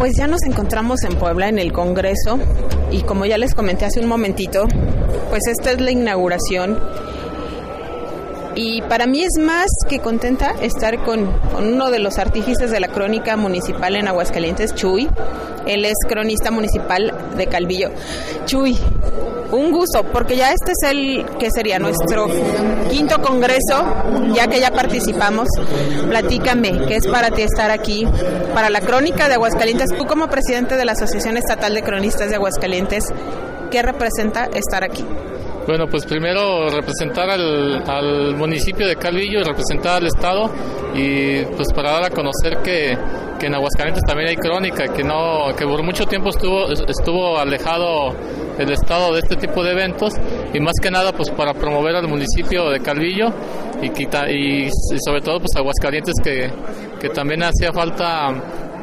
Pues 0.00 0.14
ya 0.16 0.26
nos 0.26 0.42
encontramos 0.44 1.04
en 1.04 1.14
Puebla 1.16 1.50
en 1.50 1.58
el 1.58 1.74
Congreso 1.74 2.38
y 2.90 3.02
como 3.02 3.26
ya 3.26 3.36
les 3.36 3.54
comenté 3.54 3.84
hace 3.84 4.00
un 4.00 4.06
momentito, 4.06 4.66
pues 5.28 5.46
esta 5.46 5.72
es 5.72 5.80
la 5.82 5.90
inauguración 5.90 6.78
y 8.54 8.80
para 8.80 9.06
mí 9.06 9.22
es 9.22 9.38
más 9.38 9.66
que 9.90 9.98
contenta 9.98 10.52
estar 10.62 11.04
con, 11.04 11.28
uno 11.58 11.90
de 11.90 11.98
los 11.98 12.16
artífices 12.16 12.70
de 12.70 12.80
la 12.80 12.88
crónica 12.88 13.36
municipal 13.36 13.94
en 13.94 14.08
Aguascalientes, 14.08 14.74
Chuy. 14.74 15.06
Él 15.66 15.84
es 15.84 15.96
cronista 16.08 16.50
municipal 16.50 17.12
de 17.36 17.46
Calvillo. 17.48 17.90
Chuy, 18.46 18.78
un 19.52 19.72
gusto, 19.72 20.04
porque 20.04 20.36
ya 20.36 20.52
este 20.52 20.72
es 20.72 20.90
el 20.90 21.24
que 21.38 21.50
sería 21.50 21.78
nuestro 21.78 22.26
quinto 22.90 23.20
congreso, 23.20 23.84
ya 24.34 24.46
que 24.46 24.60
ya 24.60 24.70
participamos. 24.70 25.48
Platícame, 26.08 26.86
¿qué 26.86 26.96
es 26.96 27.06
para 27.06 27.30
ti 27.30 27.42
estar 27.42 27.70
aquí? 27.70 28.06
Para 28.54 28.70
la 28.70 28.80
crónica 28.80 29.28
de 29.28 29.34
Aguascalientes, 29.34 29.90
tú 29.96 30.06
como 30.06 30.28
presidente 30.28 30.76
de 30.76 30.84
la 30.84 30.92
Asociación 30.92 31.36
Estatal 31.36 31.74
de 31.74 31.82
Cronistas 31.82 32.30
de 32.30 32.36
Aguascalientes, 32.36 33.04
¿qué 33.70 33.82
representa 33.82 34.48
estar 34.54 34.84
aquí? 34.84 35.04
Bueno, 35.66 35.86
pues 35.86 36.04
primero 36.06 36.68
representar 36.68 37.30
al, 37.30 38.34
municipio 38.34 38.88
de 38.88 38.96
Calvillo 38.96 39.40
y 39.40 39.44
representar 39.44 39.98
al 39.98 40.06
Estado 40.06 40.50
y 40.94 41.44
pues 41.44 41.72
para 41.72 41.92
dar 41.92 42.04
a 42.04 42.10
conocer 42.10 42.58
que, 42.62 42.96
en 43.40 43.54
Aguascalientes 43.54 44.02
también 44.06 44.30
hay 44.30 44.36
crónica, 44.36 44.88
que 44.88 45.04
no 45.04 45.54
que 45.56 45.64
por 45.64 45.82
mucho 45.82 46.04
tiempo 46.06 46.30
estuvo, 46.30 46.70
estuvo 46.70 47.38
alejado 47.38 48.14
el 48.60 48.72
Estado 48.72 49.12
de 49.12 49.20
este 49.20 49.36
tipo 49.36 49.64
de 49.64 49.72
eventos 49.72 50.12
y 50.52 50.60
más 50.60 50.74
que 50.80 50.90
nada 50.90 51.12
pues 51.12 51.30
para 51.30 51.54
promover 51.54 51.96
al 51.96 52.08
municipio 52.08 52.68
de 52.70 52.80
Calvillo 52.80 53.28
y, 53.82 53.86
y, 53.86 54.66
y 54.66 54.70
sobre 55.04 55.20
todo 55.22 55.38
pues 55.38 55.56
Aguascalientes 55.56 56.14
que, 56.22 56.50
que 57.00 57.08
también 57.08 57.42
hacía 57.42 57.72
falta 57.72 58.34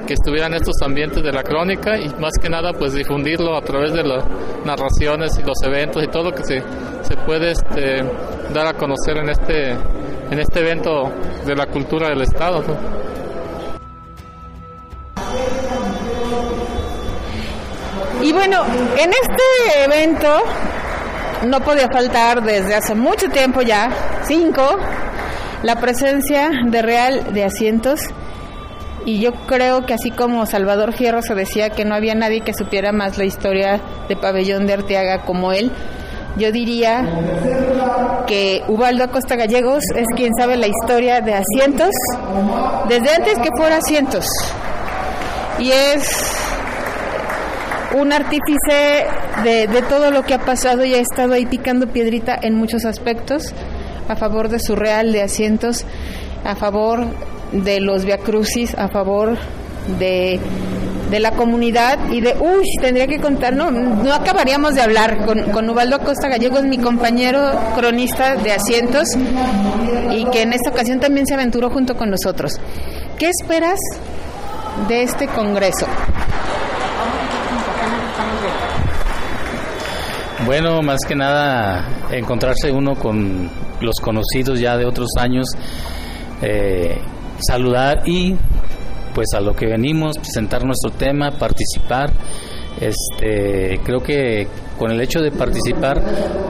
que 0.08 0.14
estuvieran 0.14 0.54
estos 0.54 0.76
ambientes 0.84 1.22
de 1.22 1.32
la 1.32 1.44
crónica 1.44 1.98
y 1.98 2.08
más 2.20 2.32
que 2.42 2.50
nada 2.50 2.74
pues 2.74 2.94
difundirlo 2.94 3.56
a 3.56 3.62
través 3.62 3.94
de 3.94 4.04
las 4.04 4.24
narraciones 4.66 5.38
y 5.38 5.44
los 5.44 5.62
eventos 5.64 6.04
y 6.04 6.08
todo 6.08 6.26
lo 6.26 6.32
que 6.32 6.44
se, 6.44 6.64
se 7.02 7.18
puede 7.26 7.52
este, 7.52 8.04
dar 8.54 8.68
a 8.68 8.74
conocer 8.74 9.18
en 9.18 9.30
este, 9.30 9.72
en 9.72 10.40
este 10.40 10.62
evento 10.62 11.12
de 11.46 11.56
la 11.56 11.68
cultura 11.68 12.10
del 12.10 12.22
Estado. 12.22 12.64
Y 18.28 18.34
bueno, 18.34 18.62
en 18.98 19.10
este 19.10 19.86
evento 19.86 20.28
no 21.46 21.62
podía 21.62 21.88
faltar 21.88 22.44
desde 22.44 22.76
hace 22.76 22.94
mucho 22.94 23.30
tiempo 23.30 23.62
ya, 23.62 23.90
cinco, 24.28 24.64
la 25.64 25.78
presencia 25.78 26.50
de 26.66 26.82
Real 26.82 27.34
de 27.34 27.46
Asientos 27.46 28.02
y 29.06 29.22
yo 29.22 29.32
creo 29.32 29.86
que 29.86 29.94
así 29.94 30.12
como 30.12 30.46
Salvador 30.46 30.92
Fierro 30.92 31.22
se 31.22 31.36
decía 31.36 31.70
que 31.70 31.86
no 31.86 31.96
había 31.96 32.16
nadie 32.16 32.42
que 32.42 32.54
supiera 32.54 32.92
más 32.92 33.18
la 33.18 33.24
historia 33.24 33.80
de 34.10 34.18
Pabellón 34.18 34.68
de 34.68 34.74
Arteaga 34.74 35.22
como 35.22 35.54
él, 35.54 35.72
yo 36.36 36.52
diría 36.52 37.06
que 38.28 38.62
Ubaldo 38.68 39.06
Acosta 39.06 39.38
Gallegos 39.38 39.86
es 39.96 40.06
quien 40.18 40.34
sabe 40.38 40.58
la 40.58 40.68
historia 40.68 41.22
de 41.22 41.34
asientos 41.34 41.92
desde 42.90 43.10
antes 43.10 43.40
que 43.40 43.52
fuera 43.58 43.78
asientos. 43.78 44.28
Y 45.60 45.72
es 45.72 46.47
un 47.96 48.12
artífice 48.12 49.06
de, 49.44 49.68
de, 49.68 49.82
todo 49.84 50.12
lo 50.12 50.24
que 50.24 50.34
ha 50.34 50.40
pasado 50.40 50.84
y 50.86 50.94
ha 50.94 51.00
estado 51.00 51.34
ahí 51.34 51.46
picando 51.46 51.88
piedrita 51.88 52.38
en 52.42 52.56
muchos 52.56 52.86
aspectos 52.86 53.54
a 54.08 54.16
favor 54.16 54.50
de 54.50 54.60
su 54.60 54.76
real 54.76 55.12
de 55.12 55.22
asientos, 55.22 55.86
a 56.44 56.56
favor 56.56 57.06
de 57.52 57.80
los 57.80 58.06
Crucis 58.24 58.76
a 58.76 58.88
favor 58.90 59.38
de, 60.00 60.40
de 61.10 61.20
la 61.20 61.32
comunidad 61.32 61.98
y 62.12 62.22
de, 62.22 62.36
uy, 62.40 62.66
tendría 62.82 63.08
que 63.08 63.20
contar, 63.20 63.56
no, 63.56 63.72
no 63.72 64.14
acabaríamos 64.14 64.76
de 64.76 64.82
hablar 64.82 65.26
con, 65.26 65.44
con 65.52 65.70
Ubaldo 65.70 66.00
Costa 66.00 66.28
Gallegos, 66.28 66.64
mi 66.64 66.78
compañero 66.78 67.52
cronista 67.76 68.36
de 68.36 68.52
asientos 68.52 69.10
y 70.12 70.26
que 70.26 70.42
en 70.42 70.54
esta 70.54 70.72
ocasión 70.72 71.00
también 71.00 71.26
se 71.26 71.36
aventuró 71.36 71.70
junto 71.70 71.96
con 71.96 72.10
nosotros. 72.10 72.60
¿Qué 73.18 73.30
esperas 73.30 73.80
de 74.88 75.04
este 75.04 75.28
Congreso? 75.28 75.88
Bueno, 80.48 80.82
más 80.82 81.02
que 81.06 81.14
nada 81.14 82.08
encontrarse 82.10 82.72
uno 82.72 82.96
con 82.96 83.50
los 83.82 84.00
conocidos 84.00 84.62
ya 84.62 84.78
de 84.78 84.86
otros 84.86 85.10
años. 85.20 85.46
Eh, 86.42 87.02
saludar 87.46 88.04
y 88.06 88.34
pues 89.14 89.28
a 89.36 89.42
lo 89.42 89.54
que 89.54 89.66
venimos, 89.66 90.18
presentar 90.18 90.64
nuestro 90.64 90.92
tema, 90.92 91.32
participar 91.32 92.12
Este, 92.80 93.82
creo 93.84 94.00
que 94.00 94.48
con 94.80 94.90
el 94.90 95.02
hecho 95.02 95.20
de 95.20 95.32
participar 95.32 96.02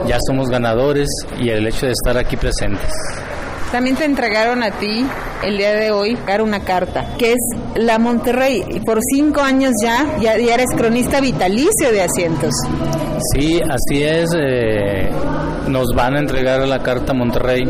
ya 0.06 0.18
somos 0.24 0.48
ganadores 0.48 1.08
y 1.40 1.48
el 1.48 1.66
hecho 1.66 1.86
de 1.86 1.92
estar 1.92 2.16
aquí 2.16 2.36
presentes. 2.36 2.92
También 3.72 3.96
te 3.96 4.06
entregaron 4.06 4.62
a 4.62 4.70
ti 4.70 5.06
el 5.44 5.58
día 5.58 5.72
de 5.72 5.90
hoy 5.90 6.16
una 6.42 6.60
carta, 6.60 7.04
que 7.18 7.32
es 7.32 7.38
la 7.74 7.98
Monterrey. 7.98 8.64
Por 8.84 8.98
cinco 9.14 9.42
años 9.42 9.72
ya, 9.82 10.06
ya, 10.20 10.34
eres 10.34 10.68
cronista 10.74 11.20
vitalicio 11.20 11.92
de 11.92 12.02
asientos. 12.02 12.54
Sí, 13.34 13.60
así 13.60 14.02
es. 14.02 14.30
Eh, 14.38 15.10
nos 15.68 15.88
van 15.94 16.16
a 16.16 16.20
entregar 16.20 16.66
la 16.66 16.82
carta 16.82 17.12
Monterrey, 17.12 17.64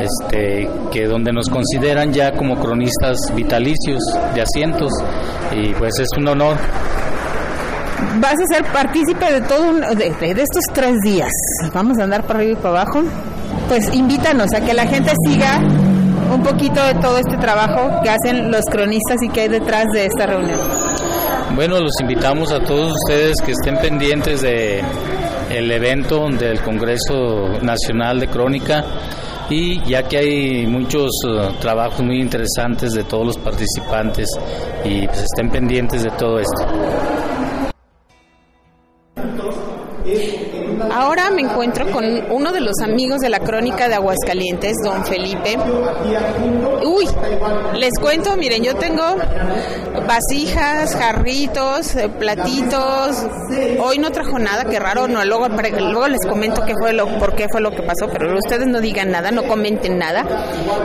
este, 0.00 0.68
que 0.92 1.06
donde 1.06 1.32
nos 1.32 1.48
consideran 1.48 2.12
ya 2.12 2.32
como 2.32 2.60
cronistas 2.60 3.16
vitalicios 3.34 4.02
de 4.34 4.42
asientos 4.42 4.92
y 5.52 5.72
pues 5.74 5.98
es 5.98 6.08
un 6.18 6.28
honor. 6.28 6.56
Vas 8.20 8.34
a 8.34 8.54
ser 8.54 8.64
partícipe 8.70 9.32
de 9.32 9.40
todo 9.40 9.72
de, 9.94 10.34
de 10.34 10.42
estos 10.42 10.64
tres 10.74 10.96
días. 11.02 11.30
Vamos 11.72 11.98
a 11.98 12.04
andar 12.04 12.26
para 12.26 12.40
arriba 12.40 12.52
y 12.52 12.62
para 12.62 12.82
abajo 12.82 13.02
pues 13.68 13.82
invítanos 13.92 14.52
a 14.54 14.60
que 14.60 14.74
la 14.74 14.86
gente 14.86 15.12
siga 15.28 15.60
un 16.32 16.42
poquito 16.42 16.84
de 16.84 16.94
todo 16.94 17.18
este 17.18 17.36
trabajo 17.36 18.00
que 18.02 18.10
hacen 18.10 18.50
los 18.50 18.64
cronistas 18.70 19.16
y 19.22 19.28
que 19.28 19.42
hay 19.42 19.48
detrás 19.48 19.84
de 19.92 20.06
esta 20.06 20.26
reunión. 20.26 20.58
Bueno, 21.54 21.80
los 21.80 21.92
invitamos 22.00 22.52
a 22.52 22.60
todos 22.60 22.92
ustedes 22.92 23.34
que 23.44 23.52
estén 23.52 23.76
pendientes 23.78 24.42
de 24.42 24.82
el 25.50 25.70
evento 25.70 26.28
del 26.28 26.60
Congreso 26.60 27.48
Nacional 27.62 28.20
de 28.20 28.28
Crónica 28.28 28.84
y 29.48 29.80
ya 29.84 30.02
que 30.02 30.18
hay 30.18 30.66
muchos 30.66 31.10
uh, 31.24 31.52
trabajos 31.60 32.02
muy 32.02 32.20
interesantes 32.20 32.92
de 32.92 33.04
todos 33.04 33.26
los 33.26 33.38
participantes 33.38 34.28
y 34.84 35.06
pues 35.06 35.20
estén 35.20 35.50
pendientes 35.50 36.02
de 36.02 36.10
todo 36.10 36.40
esto. 36.40 37.65
Ahora 40.96 41.28
me 41.30 41.42
encuentro 41.42 41.90
con 41.90 42.06
uno 42.30 42.52
de 42.52 42.62
los 42.62 42.80
amigos 42.82 43.20
de 43.20 43.28
la 43.28 43.40
crónica 43.40 43.86
de 43.86 43.96
Aguascalientes, 43.96 44.78
don 44.82 45.04
Felipe. 45.04 45.58
Uy, 46.86 47.06
les 47.74 47.92
cuento, 48.00 48.34
miren, 48.38 48.64
yo 48.64 48.74
tengo 48.76 49.02
vasijas, 50.08 50.96
jarritos, 50.96 51.94
eh, 51.96 52.08
platitos. 52.08 53.26
Hoy 53.78 53.98
no 53.98 54.10
trajo 54.10 54.38
nada, 54.38 54.64
qué 54.64 54.78
raro, 54.78 55.06
no, 55.06 55.22
luego, 55.26 55.48
luego 55.48 56.08
les 56.08 56.24
comento 56.24 56.62
qué 56.64 56.72
fue 56.80 56.94
lo, 56.94 57.18
por 57.18 57.34
qué 57.34 57.46
fue 57.50 57.60
lo 57.60 57.72
que 57.72 57.82
pasó, 57.82 58.08
pero 58.10 58.34
ustedes 58.34 58.66
no 58.66 58.80
digan 58.80 59.10
nada, 59.10 59.30
no 59.30 59.42
comenten 59.42 59.98
nada. 59.98 60.24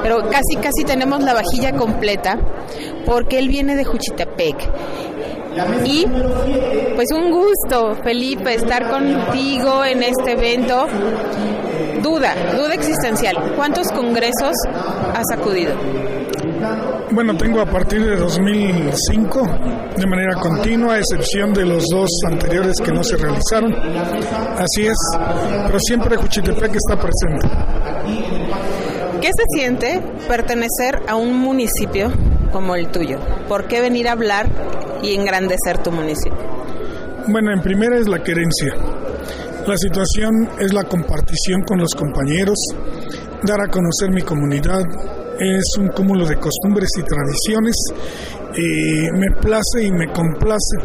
Pero 0.03 0.29
casi, 0.29 0.57
casi 0.61 0.83
tenemos 0.83 1.23
la 1.23 1.33
vajilla 1.33 1.71
completa 1.71 2.37
porque 3.05 3.39
él 3.39 3.47
viene 3.47 3.77
de 3.77 3.85
Juchitepec 3.85 4.57
y 5.85 6.05
pues 6.95 7.07
un 7.13 7.31
gusto, 7.31 7.95
Felipe, 8.03 8.53
estar 8.53 8.89
contigo 8.89 9.83
en 9.83 10.03
este 10.03 10.33
evento. 10.33 10.87
Duda, 12.01 12.33
duda 12.55 12.73
existencial. 12.73 13.53
¿Cuántos 13.55 13.87
congresos 13.91 14.53
has 15.13 15.31
acudido? 15.31 15.73
Bueno, 17.11 17.35
tengo 17.35 17.59
a 17.59 17.65
partir 17.65 18.03
de 18.05 18.15
2005 18.15 19.41
de 19.97 20.07
manera 20.07 20.35
continua, 20.35 20.95
a 20.95 20.99
excepción 20.99 21.53
de 21.53 21.65
los 21.65 21.85
dos 21.91 22.09
anteriores 22.25 22.77
que 22.83 22.91
no 22.91 23.03
se 23.03 23.17
realizaron. 23.17 23.73
Así 23.75 24.87
es, 24.87 24.97
pero 25.67 25.79
siempre 25.79 26.15
Juchitepec 26.15 26.73
está 26.75 26.95
presente. 26.95 27.47
¿Qué 29.19 29.27
se 29.27 29.43
siente 29.59 30.01
pertenecer 30.27 31.01
a 31.07 31.15
un 31.15 31.37
municipio 31.37 32.11
como 32.51 32.75
el 32.75 32.89
tuyo? 32.89 33.19
¿Por 33.47 33.67
qué 33.67 33.81
venir 33.81 34.07
a 34.07 34.13
hablar 34.13 34.47
y 35.01 35.15
engrandecer 35.15 35.77
tu 35.83 35.91
municipio? 35.91 36.37
Bueno, 37.27 37.53
en 37.53 37.61
primera 37.61 37.97
es 37.97 38.07
la 38.07 38.19
querencia. 38.19 38.73
La 39.67 39.77
situación 39.77 40.49
es 40.59 40.73
la 40.73 40.83
compartición 40.83 41.61
con 41.67 41.79
los 41.79 41.93
compañeros, 41.93 42.57
dar 43.43 43.61
a 43.61 43.67
conocer 43.67 44.09
mi 44.11 44.23
comunidad, 44.23 44.81
es 45.39 45.63
un 45.79 45.87
cúmulo 45.89 46.25
de 46.25 46.35
costumbres 46.35 46.89
y 46.99 47.03
tradiciones. 47.03 47.75
y 48.53 49.09
me 49.17 49.31
place 49.39 49.81
y 49.81 49.91
me 49.91 50.11
complace 50.11 50.75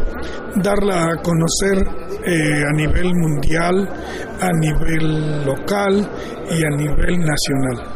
darla 0.62 1.10
a 1.10 1.16
conocer 1.16 1.84
eh, 2.24 2.62
a 2.64 2.72
nivel 2.72 3.12
mundial, 3.12 3.88
a 4.40 4.50
nivel 4.60 5.44
local 5.44 6.08
y 6.48 6.64
a 6.64 6.76
nivel 6.76 7.18
nacional. 7.18 7.95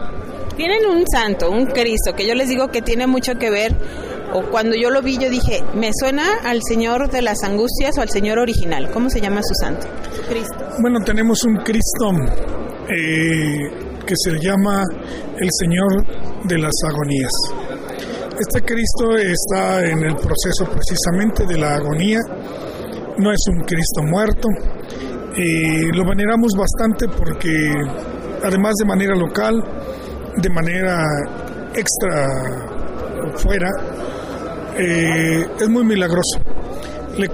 Tienen 0.60 0.84
un 0.84 1.04
santo, 1.10 1.50
un 1.50 1.64
Cristo, 1.64 2.12
que 2.14 2.28
yo 2.28 2.34
les 2.34 2.50
digo 2.50 2.68
que 2.68 2.82
tiene 2.82 3.06
mucho 3.06 3.32
que 3.36 3.48
ver 3.48 3.74
o 4.34 4.42
cuando 4.50 4.76
yo 4.76 4.90
lo 4.90 5.00
vi 5.00 5.16
yo 5.16 5.30
dije, 5.30 5.64
me 5.74 5.90
suena 5.98 6.34
al 6.44 6.60
Señor 6.68 7.10
de 7.10 7.22
las 7.22 7.42
Angustias 7.44 7.96
o 7.96 8.02
al 8.02 8.10
Señor 8.10 8.38
original. 8.38 8.90
¿Cómo 8.92 9.08
se 9.08 9.22
llama 9.22 9.40
su 9.42 9.54
santo? 9.54 9.86
Cristo. 10.28 10.68
Bueno, 10.82 10.98
tenemos 11.02 11.44
un 11.44 11.56
Cristo 11.64 12.10
eh, 12.90 13.56
que 14.04 14.14
se 14.14 14.38
llama 14.38 14.84
el 15.38 15.48
Señor 15.60 16.44
de 16.44 16.58
las 16.58 16.74
Agonías. 16.86 17.32
Este 18.38 18.60
Cristo 18.60 19.16
está 19.16 19.86
en 19.86 20.04
el 20.04 20.14
proceso 20.14 20.66
precisamente 20.70 21.46
de 21.46 21.56
la 21.56 21.76
agonía, 21.76 22.18
no 23.16 23.32
es 23.32 23.40
un 23.48 23.64
Cristo 23.64 24.02
muerto. 24.02 24.46
Eh, 25.38 25.88
lo 25.94 26.04
veneramos 26.06 26.52
bastante 26.54 27.06
porque 27.08 27.48
además 28.44 28.74
de 28.78 28.84
manera 28.84 29.14
local, 29.14 29.62
de 30.36 30.50
manera 30.50 31.04
extra 31.74 32.28
fuera, 33.36 33.68
eh, 34.76 35.46
es 35.58 35.68
muy 35.68 35.84
milagroso. 35.84 36.38
Le, 37.16 37.28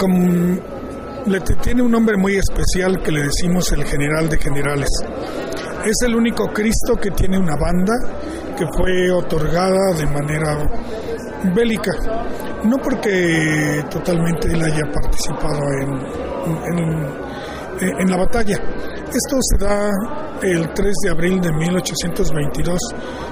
le 1.27 1.41
tiene 1.41 1.83
un 1.83 1.91
nombre 1.91 2.17
muy 2.17 2.37
especial 2.37 3.03
que 3.03 3.11
le 3.13 3.25
decimos 3.25 3.71
el 3.73 3.85
general 3.85 4.29
de 4.29 4.39
generales. 4.39 4.89
Es 5.85 5.97
el 6.05 6.15
único 6.17 6.47
Cristo 6.53 6.95
que 7.01 7.11
tiene 7.11 7.39
una 7.39 7.57
banda 7.57 7.95
que 8.57 8.65
fue 8.77 9.11
otorgada 9.13 9.93
de 9.97 10.07
manera 10.07 10.59
bélica, 11.55 11.93
no 12.65 12.79
porque 12.79 13.85
totalmente 13.91 14.49
él 14.49 14.63
haya 14.63 14.83
participado 14.93 15.61
en, 15.81 15.91
en 18.01 18.11
la 18.11 18.17
batalla. 18.17 18.59
Esto 19.07 19.39
se 19.41 19.65
da 19.65 19.93
el 20.43 20.75
3 20.75 20.95
de 21.05 21.11
abril 21.11 21.41
de 21.41 21.53
1822 21.53 22.79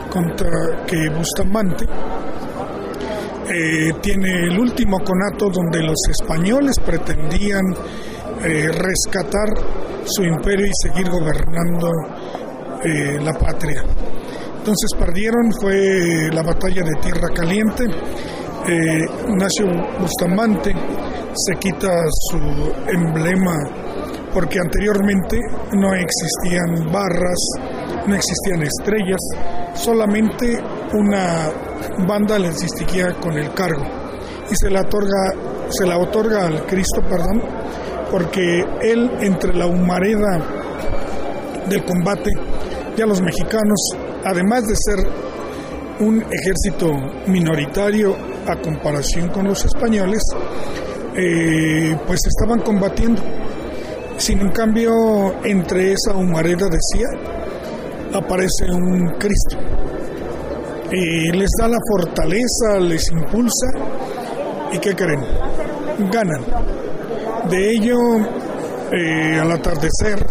contra 0.08 0.84
que 0.86 1.10
Bustamante 1.10 1.84
eh, 1.84 3.92
tiene 4.00 4.44
el 4.44 4.58
último 4.58 5.00
conato 5.00 5.50
donde 5.50 5.82
los 5.82 5.98
españoles 6.08 6.78
pretendían 6.78 7.64
eh, 8.44 8.68
rescatar 8.68 9.48
su 10.04 10.22
imperio 10.22 10.64
y 10.64 10.88
seguir 10.88 11.10
gobernando 11.10 11.90
eh, 12.84 13.18
la 13.20 13.32
patria. 13.32 13.82
Entonces 14.58 14.90
perdieron, 14.96 15.52
fue 15.60 16.30
la 16.32 16.42
batalla 16.42 16.84
de 16.84 16.94
Tierra 17.02 17.28
Caliente. 17.34 17.84
Ignacio 18.66 19.66
Bustamante 20.00 20.72
se 21.34 21.58
quita 21.58 21.90
su 22.30 22.38
emblema 22.88 23.83
porque 24.34 24.58
anteriormente 24.58 25.38
no 25.72 25.94
existían 25.94 26.92
barras, 26.92 27.38
no 28.06 28.14
existían 28.14 28.62
estrellas, 28.62 29.20
solamente 29.74 30.58
una 30.92 31.50
banda 32.06 32.38
les 32.38 32.58
distinguía 32.58 33.14
con 33.20 33.38
el 33.38 33.54
cargo 33.54 33.84
y 34.50 34.54
se 34.56 34.68
la 34.70 34.80
otorga, 34.80 35.32
se 35.70 35.86
la 35.86 35.98
otorga 35.98 36.46
al 36.46 36.66
Cristo, 36.66 37.00
perdón, 37.08 37.42
porque 38.10 38.64
él 38.82 39.10
entre 39.20 39.54
la 39.54 39.66
humareda 39.66 40.40
del 41.68 41.84
combate, 41.84 42.30
ya 42.96 43.06
los 43.06 43.22
mexicanos, 43.22 43.96
además 44.24 44.64
de 44.66 44.74
ser 44.76 45.24
un 46.00 46.22
ejército 46.22 46.92
minoritario 47.28 48.16
a 48.46 48.56
comparación 48.60 49.28
con 49.28 49.46
los 49.46 49.64
españoles, 49.64 50.22
eh, 51.16 51.96
pues 52.06 52.20
estaban 52.26 52.60
combatiendo. 52.60 53.22
Sin 54.16 54.40
en 54.40 54.50
cambio, 54.50 54.92
entre 55.44 55.92
esa 55.92 56.16
humareda 56.16 56.68
decía, 56.68 57.08
aparece 58.12 58.64
un 58.70 59.08
Cristo 59.18 59.58
les 61.32 61.50
da 61.58 61.68
la 61.68 61.78
fortaleza, 61.88 62.78
les 62.80 63.10
impulsa 63.10 63.66
y 64.72 64.78
¿qué 64.78 64.94
creen? 64.94 65.20
Ganan. 66.10 66.44
De 67.48 67.72
ello, 67.72 67.96
eh, 68.92 69.38
al 69.40 69.52
atardecer, 69.52 70.24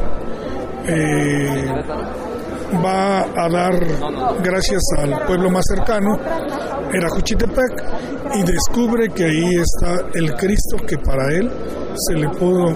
eh, 0.88 1.66
va 2.84 3.22
a 3.22 3.50
dar 3.50 3.74
gracias 4.42 4.82
al 4.98 5.26
pueblo 5.26 5.50
más 5.50 5.64
cercano, 5.76 6.18
era 6.92 7.10
Juchitepec, 7.10 7.84
y 8.36 8.44
descubre 8.44 9.10
que 9.10 9.26
ahí 9.26 9.56
está 9.56 10.08
el 10.14 10.34
Cristo 10.34 10.78
que 10.88 10.98
para 10.98 11.32
él 11.34 11.52
se 11.96 12.16
le 12.16 12.30
pudo 12.30 12.76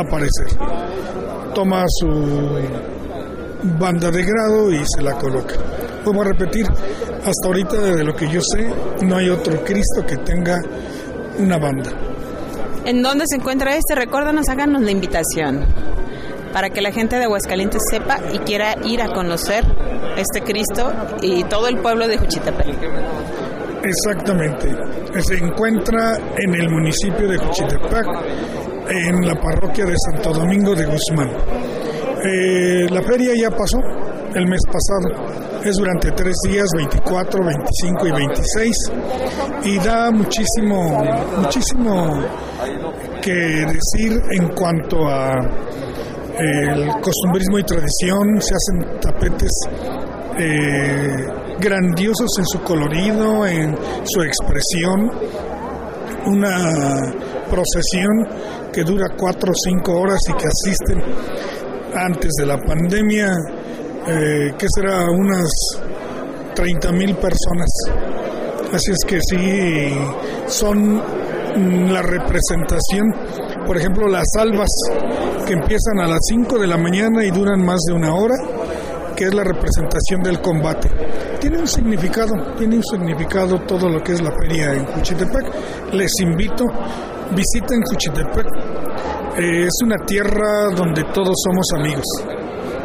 aparecer. 0.00 0.46
Toma 1.54 1.84
su 1.88 2.06
banda 3.78 4.10
de 4.10 4.22
grado 4.22 4.72
y 4.72 4.82
se 4.84 5.02
la 5.02 5.14
coloca. 5.14 5.54
Vamos 6.04 6.26
a 6.26 6.28
repetir, 6.30 6.66
hasta 6.66 7.46
ahorita 7.46 7.80
de 7.80 8.04
lo 8.04 8.14
que 8.14 8.28
yo 8.28 8.40
sé, 8.40 8.70
no 9.04 9.16
hay 9.16 9.28
otro 9.28 9.64
Cristo 9.64 10.04
que 10.06 10.16
tenga 10.18 10.60
una 11.38 11.58
banda. 11.58 11.90
¿En 12.84 13.02
dónde 13.02 13.24
se 13.26 13.36
encuentra 13.36 13.74
este? 13.74 13.96
Recuérdanos, 13.96 14.48
háganos 14.48 14.82
la 14.82 14.92
invitación 14.92 15.64
para 16.52 16.70
que 16.70 16.80
la 16.80 16.92
gente 16.92 17.16
de 17.16 17.24
Aguascalientes 17.24 17.82
sepa 17.90 18.18
y 18.32 18.38
quiera 18.38 18.76
ir 18.84 19.02
a 19.02 19.08
conocer 19.08 19.64
este 20.16 20.40
Cristo 20.40 20.92
y 21.20 21.44
todo 21.44 21.68
el 21.68 21.78
pueblo 21.78 22.06
de 22.08 22.16
Juchitepec. 22.16 22.66
Exactamente. 23.82 24.74
Se 25.20 25.34
encuentra 25.36 26.16
en 26.38 26.54
el 26.54 26.70
municipio 26.70 27.28
de 27.28 27.36
Juchitepec, 27.36 28.06
en 28.88 29.26
la 29.26 29.34
parroquia 29.34 29.84
de 29.84 29.94
Santo 30.10 30.32
Domingo 30.32 30.74
de 30.74 30.86
Guzmán. 30.86 31.30
Eh, 32.24 32.86
la 32.90 33.02
feria 33.02 33.32
ya 33.34 33.50
pasó 33.50 33.78
el 34.34 34.46
mes 34.46 34.60
pasado. 34.66 35.60
Es 35.64 35.76
durante 35.76 36.12
tres 36.12 36.34
días, 36.48 36.66
24, 36.76 37.44
25 37.44 38.06
y 38.06 38.12
26. 38.12 38.76
Y 39.64 39.78
da 39.78 40.10
muchísimo, 40.10 41.04
muchísimo 41.38 42.22
que 43.20 43.32
decir 43.32 44.20
en 44.32 44.48
cuanto 44.48 45.08
a 45.08 45.32
el 46.38 46.88
costumbrismo 47.00 47.58
y 47.58 47.64
tradición. 47.64 48.40
Se 48.40 48.54
hacen 48.54 49.00
tapetes 49.00 49.50
eh, 50.38 51.26
grandiosos 51.58 52.28
en 52.38 52.46
su 52.46 52.60
colorido, 52.62 53.46
en 53.46 53.76
su 54.04 54.22
expresión. 54.22 55.10
Una 56.26 56.72
procesión 57.48 58.70
que 58.72 58.82
dura 58.82 59.06
cuatro 59.16 59.52
o 59.52 59.54
cinco 59.54 60.00
horas 60.00 60.18
y 60.28 60.32
que 60.34 60.46
asisten 60.46 61.02
antes 61.94 62.32
de 62.38 62.46
la 62.46 62.58
pandemia, 62.58 63.32
eh, 64.08 64.52
que 64.58 64.66
será 64.74 65.04
unas 65.10 65.48
30 66.54 66.92
mil 66.92 67.16
personas. 67.16 67.68
Así 68.72 68.90
es 68.90 69.04
que 69.06 69.20
sí, 69.20 69.92
son 70.48 71.00
la 71.92 72.02
representación, 72.02 73.14
por 73.66 73.76
ejemplo, 73.76 74.08
las 74.08 74.26
albas 74.38 74.68
que 75.46 75.54
empiezan 75.54 76.00
a 76.00 76.06
las 76.06 76.20
5 76.28 76.58
de 76.58 76.66
la 76.66 76.76
mañana 76.76 77.24
y 77.24 77.30
duran 77.30 77.64
más 77.64 77.80
de 77.86 77.94
una 77.94 78.14
hora, 78.14 78.34
que 79.16 79.24
es 79.24 79.34
la 79.34 79.44
representación 79.44 80.22
del 80.22 80.40
combate. 80.40 80.90
Tiene 81.40 81.58
un 81.58 81.66
significado, 81.66 82.54
tiene 82.58 82.76
un 82.76 82.84
significado 82.84 83.60
todo 83.62 83.88
lo 83.88 84.02
que 84.02 84.12
es 84.12 84.20
la 84.20 84.32
feria 84.32 84.74
en 84.74 84.84
Juchitepec. 84.84 85.92
Les 85.92 86.12
invito, 86.20 86.64
visiten 87.34 87.80
Juchitepec. 87.82 88.46
Eh, 89.38 89.66
es 89.66 89.74
una 89.82 89.96
tierra 90.06 90.70
donde 90.74 91.02
todos 91.12 91.34
somos 91.44 91.66
amigos. 91.78 92.04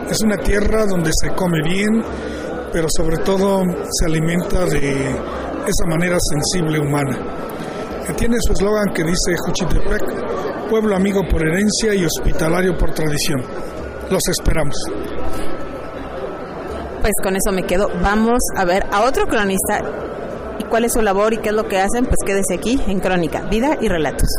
Es 0.09 0.21
una 0.21 0.37
tierra 0.37 0.85
donde 0.85 1.11
se 1.13 1.29
come 1.33 1.61
bien, 1.63 2.03
pero 2.73 2.87
sobre 2.89 3.17
todo 3.17 3.63
se 3.89 4.05
alimenta 4.05 4.65
de 4.65 5.09
esa 5.11 5.85
manera 5.87 6.17
sensible 6.19 6.79
humana. 6.79 7.17
Que 8.05 8.13
tiene 8.13 8.37
su 8.41 8.53
eslogan 8.53 8.93
que 8.93 9.03
dice 9.03 9.35
Juchitepec, 9.45 10.69
pueblo 10.69 10.95
amigo 10.95 11.21
por 11.29 11.41
herencia 11.41 11.93
y 11.93 12.05
hospitalario 12.05 12.77
por 12.77 12.93
tradición. 12.93 13.41
Los 14.09 14.27
esperamos. 14.27 14.75
Pues 17.01 17.13
con 17.23 17.35
eso 17.35 17.51
me 17.51 17.63
quedo. 17.63 17.87
Vamos 18.01 18.39
a 18.55 18.65
ver 18.65 18.83
a 18.91 19.01
otro 19.05 19.25
cronista 19.25 19.81
cuál 20.71 20.85
es 20.85 20.93
su 20.93 21.01
labor 21.01 21.33
y 21.33 21.37
qué 21.37 21.49
es 21.49 21.55
lo 21.55 21.67
que 21.67 21.77
hacen. 21.77 22.05
Pues 22.05 22.17
quédese 22.25 22.55
aquí 22.55 22.81
en 22.87 22.99
Crónica, 22.99 23.41
Vida 23.41 23.77
y 23.79 23.89
Relatos. 23.89 24.29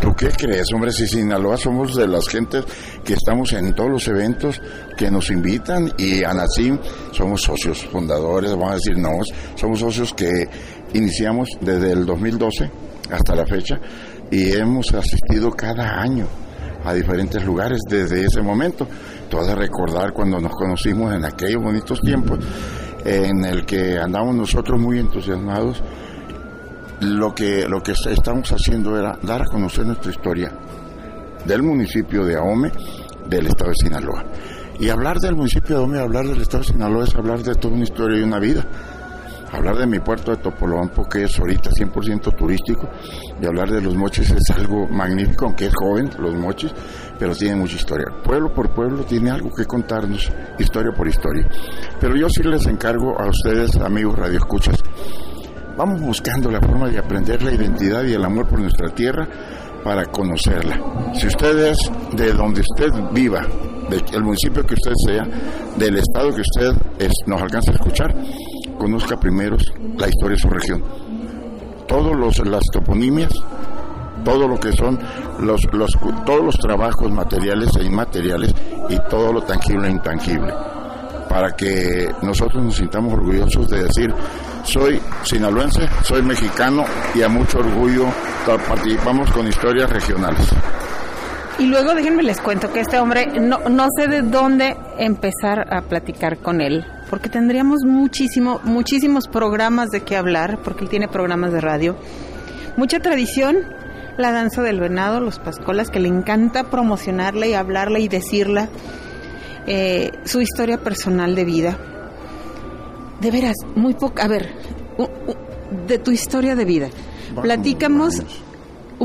¿Tú 0.00 0.12
qué 0.14 0.30
crees, 0.30 0.66
hombre? 0.74 0.90
Si 0.90 1.06
Sinaloa 1.06 1.56
somos 1.56 1.94
de 1.94 2.08
las 2.08 2.28
gentes 2.28 2.64
que 3.04 3.14
estamos 3.14 3.52
en 3.52 3.72
todos 3.72 3.88
los 3.88 4.08
eventos 4.08 4.60
que 4.96 5.10
nos 5.10 5.30
invitan 5.30 5.92
y 5.96 6.24
ANACIM 6.24 6.78
somos 7.12 7.42
socios 7.42 7.84
fundadores, 7.86 8.50
vamos 8.50 8.72
a 8.72 8.74
decir, 8.74 8.98
no, 8.98 9.10
somos 9.54 9.78
socios 9.78 10.12
que 10.12 10.48
iniciamos 10.92 11.48
desde 11.60 11.92
el 11.92 12.04
2012 12.04 12.68
hasta 13.12 13.36
la 13.36 13.46
fecha 13.46 13.78
y 14.28 14.50
hemos 14.52 14.92
asistido 14.92 15.52
cada 15.52 16.00
año 16.00 16.26
a 16.84 16.92
diferentes 16.92 17.44
lugares 17.44 17.78
desde 17.88 18.24
ese 18.24 18.42
momento. 18.42 18.88
Todo 19.30 19.46
de 19.46 19.54
recordar 19.54 20.12
cuando 20.12 20.40
nos 20.40 20.52
conocimos 20.52 21.14
en 21.14 21.24
aquellos 21.24 21.62
bonitos 21.62 22.00
tiempos 22.00 22.40
en 23.04 23.44
el 23.44 23.64
que 23.64 23.98
andamos 23.98 24.34
nosotros 24.34 24.80
muy 24.80 24.98
entusiasmados. 24.98 25.82
Lo 27.00 27.34
que, 27.34 27.66
lo 27.68 27.82
que 27.82 27.92
estamos 27.92 28.52
haciendo 28.52 28.96
era 28.96 29.18
dar 29.22 29.42
a 29.42 29.46
conocer 29.46 29.84
nuestra 29.84 30.12
historia 30.12 30.52
del 31.44 31.62
municipio 31.62 32.24
de 32.24 32.36
Ahome, 32.36 32.70
del 33.28 33.46
estado 33.48 33.70
de 33.70 33.76
Sinaloa. 33.76 34.24
Y 34.78 34.88
hablar 34.88 35.18
del 35.18 35.34
municipio 35.34 35.76
de 35.76 35.82
Ahome, 35.82 35.98
hablar 35.98 36.26
del 36.26 36.40
estado 36.40 36.62
de 36.62 36.72
Sinaloa 36.72 37.04
es 37.04 37.14
hablar 37.14 37.42
de 37.42 37.54
toda 37.56 37.74
una 37.74 37.84
historia 37.84 38.18
y 38.18 38.22
una 38.22 38.38
vida 38.38 38.64
hablar 39.52 39.76
de 39.76 39.86
mi 39.86 40.00
puerto 40.00 40.30
de 40.30 40.38
Topolobampo, 40.38 41.06
que 41.08 41.24
es 41.24 41.38
ahorita 41.38 41.70
100% 41.70 42.34
turístico, 42.36 42.88
y 43.40 43.46
hablar 43.46 43.70
de 43.70 43.82
los 43.82 43.94
mochis 43.94 44.30
es 44.30 44.50
algo 44.50 44.88
magnífico, 44.88 45.46
aunque 45.46 45.66
es 45.66 45.74
joven, 45.74 46.10
los 46.18 46.34
mochis, 46.34 46.72
pero 47.22 47.36
tiene 47.36 47.54
mucha 47.54 47.76
historia. 47.76 48.06
Pueblo 48.24 48.52
por 48.52 48.74
pueblo 48.74 49.04
tiene 49.04 49.30
algo 49.30 49.48
que 49.54 49.64
contarnos, 49.64 50.28
historia 50.58 50.90
por 50.90 51.06
historia. 51.06 51.48
Pero 52.00 52.16
yo 52.16 52.28
sí 52.28 52.42
les 52.42 52.66
encargo 52.66 53.16
a 53.16 53.28
ustedes, 53.28 53.76
amigos 53.76 54.18
radioescuchas, 54.18 54.74
vamos 55.76 56.00
buscando 56.00 56.50
la 56.50 56.58
forma 56.58 56.88
de 56.88 56.98
aprender 56.98 57.40
la 57.44 57.52
identidad 57.52 58.02
y 58.02 58.14
el 58.14 58.24
amor 58.24 58.48
por 58.48 58.58
nuestra 58.58 58.88
tierra 58.88 59.28
para 59.84 60.04
conocerla. 60.06 60.80
Si 61.14 61.28
usted 61.28 61.68
es 61.68 61.78
de 62.10 62.32
donde 62.32 62.62
usted 62.62 62.90
viva, 63.12 63.46
del 63.88 64.24
municipio 64.24 64.66
que 64.66 64.74
usted 64.74 64.92
sea, 65.06 65.24
del 65.76 65.98
estado 65.98 66.34
que 66.34 66.40
usted 66.40 66.72
nos 67.26 67.40
alcanza 67.40 67.70
a 67.70 67.74
escuchar, 67.74 68.12
conozca 68.76 69.16
primero 69.16 69.56
la 69.96 70.08
historia 70.08 70.34
de 70.34 70.42
su 70.42 70.48
región. 70.48 70.82
Todos 71.86 72.16
los 72.16 72.44
las 72.48 72.64
toponimias, 72.72 73.32
todo 74.24 74.48
lo 74.48 74.58
que 74.58 74.72
son 74.72 74.98
los, 75.40 75.62
los 75.72 75.90
todos 76.24 76.44
los 76.44 76.56
trabajos 76.56 77.10
materiales 77.10 77.70
e 77.78 77.84
inmateriales 77.84 78.54
y 78.88 78.96
todo 79.08 79.32
lo 79.32 79.42
tangible 79.42 79.88
e 79.88 79.92
intangible, 79.92 80.52
para 81.28 81.54
que 81.56 82.10
nosotros 82.22 82.62
nos 82.62 82.76
sintamos 82.76 83.14
orgullosos 83.14 83.68
de 83.68 83.84
decir 83.84 84.14
soy 84.64 85.00
sinaloense, 85.24 85.88
soy 86.04 86.22
mexicano 86.22 86.84
y 87.14 87.22
a 87.22 87.28
mucho 87.28 87.58
orgullo 87.58 88.06
participamos 88.46 89.30
con 89.30 89.46
historias 89.46 89.90
regionales. 89.90 90.48
Y 91.58 91.66
luego 91.66 91.94
déjenme 91.94 92.22
les 92.22 92.40
cuento 92.40 92.72
que 92.72 92.80
este 92.80 92.98
hombre 92.98 93.26
no, 93.40 93.58
no 93.68 93.86
sé 93.96 94.08
de 94.08 94.22
dónde 94.22 94.76
empezar 94.98 95.72
a 95.72 95.82
platicar 95.82 96.38
con 96.38 96.60
él, 96.60 96.84
porque 97.10 97.28
tendríamos 97.28 97.80
muchísimo, 97.84 98.60
muchísimos 98.64 99.28
programas 99.28 99.90
de 99.90 100.00
qué 100.00 100.16
hablar, 100.16 100.60
porque 100.64 100.84
él 100.84 100.90
tiene 100.90 101.08
programas 101.08 101.52
de 101.52 101.60
radio. 101.60 101.96
Mucha 102.76 103.00
tradición, 103.00 103.58
la 104.18 104.32
danza 104.32 104.62
del 104.62 104.80
venado, 104.80 105.20
los 105.20 105.38
pascolas, 105.38 105.90
que 105.90 106.00
le 106.00 106.08
encanta 106.08 106.70
promocionarla 106.70 107.46
y 107.46 107.54
hablarla 107.54 107.98
y 107.98 108.08
decirla, 108.08 108.68
eh, 109.66 110.10
su 110.24 110.40
historia 110.40 110.78
personal 110.78 111.34
de 111.34 111.44
vida. 111.44 111.78
De 113.20 113.30
veras, 113.30 113.56
muy 113.76 113.94
poca, 113.94 114.24
a 114.24 114.28
ver, 114.28 114.50
de 115.86 115.98
tu 115.98 116.10
historia 116.10 116.56
de 116.56 116.64
vida. 116.64 116.88
Platicamos 117.40 118.20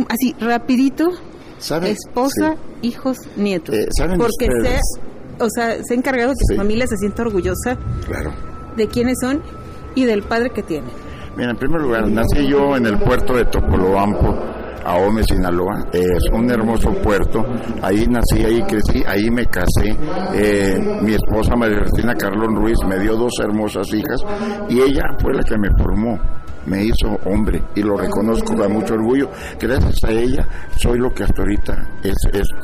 así, 0.09 0.35
rapidito, 0.39 1.11
esposa, 1.83 2.55
hijos, 2.81 3.17
nietos. 3.35 3.75
Eh, 3.75 3.87
Porque 4.17 4.47
se, 4.61 4.79
o 5.43 5.47
sea, 5.49 5.77
se 5.83 5.93
ha 5.93 5.97
encargado 5.97 6.33
que 6.33 6.53
su 6.53 6.55
familia 6.55 6.87
se 6.87 6.97
sienta 6.97 7.21
orgullosa 7.23 7.77
claro. 8.05 8.33
de 8.75 8.87
quiénes 8.87 9.17
son 9.21 9.41
y 9.95 10.05
del 10.05 10.23
padre 10.23 10.49
que 10.49 10.63
tiene. 10.63 10.87
Mira, 11.35 11.51
en 11.51 11.57
primer 11.57 11.81
lugar, 11.81 12.09
nací 12.09 12.47
yo 12.47 12.75
en 12.75 12.85
el 12.87 12.97
puerto 12.97 13.35
de 13.35 13.45
Topolobampo, 13.45 14.35
Ahome, 14.87 15.21
Sinaloa. 15.23 15.83
Es 15.91 16.23
un 16.31 16.49
hermoso 16.49 16.91
puerto. 17.03 17.45
Ahí 17.81 18.07
nací, 18.07 18.43
ahí 18.43 18.63
crecí, 18.63 19.03
ahí 19.05 19.29
me 19.29 19.45
casé. 19.45 19.95
Eh, 20.33 20.99
mi 21.01 21.13
esposa 21.13 21.57
María 21.57 21.79
Cristina 21.79 22.15
Carlón 22.15 22.55
Ruiz 22.55 22.77
me 22.87 22.97
dio 22.97 23.17
dos 23.17 23.33
hermosas 23.43 23.93
hijas 23.93 24.21
y 24.69 24.79
ella 24.79 25.03
fue 25.19 25.33
la 25.33 25.43
que 25.43 25.57
me 25.57 25.69
formó 25.77 26.17
me 26.67 26.83
hizo 26.83 27.17
hombre 27.25 27.63
y 27.75 27.81
lo 27.81 27.97
reconozco 27.97 28.55
con 28.55 28.71
mucho 28.71 28.93
orgullo. 28.93 29.29
Gracias 29.59 30.03
a 30.03 30.11
ella 30.11 30.47
soy 30.77 30.99
lo 30.99 31.11
que 31.13 31.23
hasta 31.23 31.41
ahorita 31.41 31.89
he, 32.03 32.11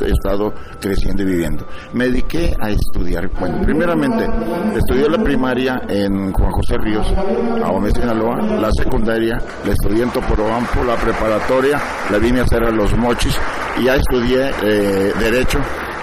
estado 0.07 0.53
creciendo 0.79 1.23
y 1.23 1.25
viviendo. 1.25 1.65
Me 1.93 2.05
dediqué 2.05 2.53
a 2.59 2.69
estudiar. 2.69 3.29
Bueno, 3.39 3.61
primeramente 3.63 4.25
estudié 4.75 5.09
la 5.09 5.23
primaria 5.23 5.81
en 5.87 6.31
Juan 6.31 6.51
José 6.51 6.77
Ríos, 6.77 7.07
a 7.13 7.91
Sinaloa, 7.93 8.41
la 8.41 8.69
secundaria 8.71 9.37
la 9.65 9.71
estudié 9.71 10.03
en 10.03 10.09
Topolobampo, 10.09 10.83
la 10.83 10.95
preparatoria 10.95 11.79
la 12.13 12.19
vine 12.19 12.41
a 12.41 12.43
hacer 12.43 12.63
a 12.63 12.69
Los 12.69 12.95
Mochis 12.95 13.35
y 13.79 13.85
ya 13.85 13.95
estudié 13.95 14.51
eh, 14.61 15.11
Derecho 15.19 15.57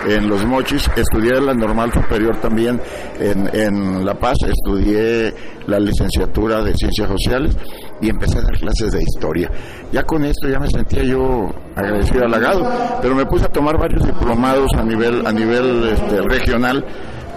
en 0.08 0.28
Los 0.28 0.44
Mochis, 0.44 0.90
estudié 0.96 1.40
la 1.40 1.54
normal 1.54 1.92
superior 1.92 2.36
también 2.40 2.80
en, 3.20 3.48
en 3.54 4.04
La 4.04 4.14
Paz, 4.14 4.36
estudié 4.44 5.32
la 5.68 5.78
licenciatura 5.78 6.64
de 6.64 6.74
Ciencias 6.74 7.08
Sociales 7.08 7.56
y 8.00 8.08
empecé 8.08 8.38
a 8.38 8.42
dar 8.42 8.58
clases 8.58 8.90
de 8.90 9.02
historia. 9.02 9.52
Ya 9.92 10.02
con 10.02 10.24
esto 10.24 10.48
ya 10.48 10.58
me 10.58 10.66
sentía 10.68 11.04
yo 11.04 11.48
agradecido, 11.76 12.24
halagado, 12.24 12.98
pero 13.00 13.14
me 13.14 13.24
puse 13.26 13.44
a 13.44 13.48
tomar 13.48 13.78
varios 13.78 14.04
diplomados 14.04 14.68
a 14.76 14.82
nivel, 14.82 15.24
a 15.24 15.30
nivel 15.30 15.90
este, 15.92 16.22
regional. 16.22 16.84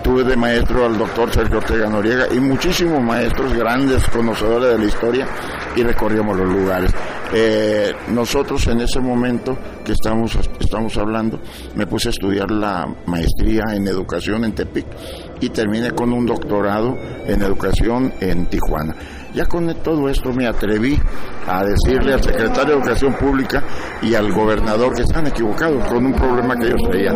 Tuve 0.03 0.23
de 0.25 0.35
maestro 0.35 0.85
al 0.85 0.97
doctor 0.97 1.31
Sergio 1.31 1.59
Ortega 1.59 1.89
Noriega 1.89 2.25
y 2.33 2.39
muchísimos 2.39 3.01
maestros 3.01 3.53
grandes 3.53 4.03
conocedores 4.09 4.73
de 4.73 4.77
la 4.77 4.85
historia 4.85 5.27
y 5.75 5.83
recorríamos 5.83 6.37
los 6.37 6.49
lugares. 6.49 6.93
Eh, 7.33 7.93
nosotros 8.09 8.67
en 8.67 8.81
ese 8.81 8.99
momento 8.99 9.57
que 9.83 9.93
estamos, 9.93 10.37
estamos 10.59 10.97
hablando, 10.97 11.39
me 11.75 11.87
puse 11.87 12.09
a 12.09 12.11
estudiar 12.11 12.51
la 12.51 12.85
maestría 13.05 13.63
en 13.73 13.87
educación 13.87 14.43
en 14.43 14.53
Tepic 14.53 14.85
y 15.39 15.49
terminé 15.49 15.91
con 15.91 16.11
un 16.13 16.25
doctorado 16.25 16.97
en 17.25 17.41
educación 17.41 18.13
en 18.19 18.45
Tijuana. 18.47 18.95
Ya 19.33 19.45
con 19.45 19.73
todo 19.81 20.07
esto 20.09 20.31
me 20.31 20.45
atreví 20.45 20.99
a 21.47 21.63
decirle 21.63 22.13
al 22.13 22.21
secretario 22.21 22.75
de 22.75 22.81
Educación 22.81 23.13
Pública 23.15 23.63
y 24.03 24.13
al 24.13 24.31
gobernador 24.31 24.93
que 24.93 25.01
están 25.01 25.25
equivocados 25.25 25.83
con 25.87 26.05
un 26.05 26.13
problema 26.13 26.55
que 26.55 26.67
ellos 26.67 26.81
traían. 26.87 27.15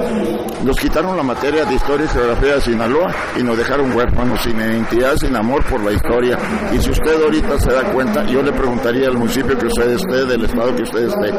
Nos 0.66 0.78
quitaron 0.78 1.16
la 1.16 1.22
materia 1.22 1.64
de 1.64 1.76
historia 1.76 2.06
y 2.06 2.10
geografía 2.10 2.56
de 2.56 2.62
Sinaloa 2.62 3.14
y 3.40 3.44
nos 3.44 3.56
dejaron 3.56 3.96
huérfanos, 3.96 4.42
sin 4.42 4.58
identidad, 4.58 5.16
sin 5.18 5.36
amor 5.36 5.64
por 5.66 5.84
la 5.84 5.92
historia. 5.92 6.40
Y 6.74 6.80
si 6.80 6.90
usted 6.90 7.22
ahorita 7.22 7.60
se 7.60 7.72
da 7.72 7.84
cuenta, 7.92 8.26
yo 8.26 8.42
le 8.42 8.52
preguntaría 8.52 9.08
al 9.10 9.18
municipio 9.18 9.56
que 9.56 9.68
usted 9.68 9.92
esté, 9.92 10.26
del 10.26 10.44
estado 10.44 10.76
que 10.76 10.84
usted 10.84 11.08
esté, 11.08 11.32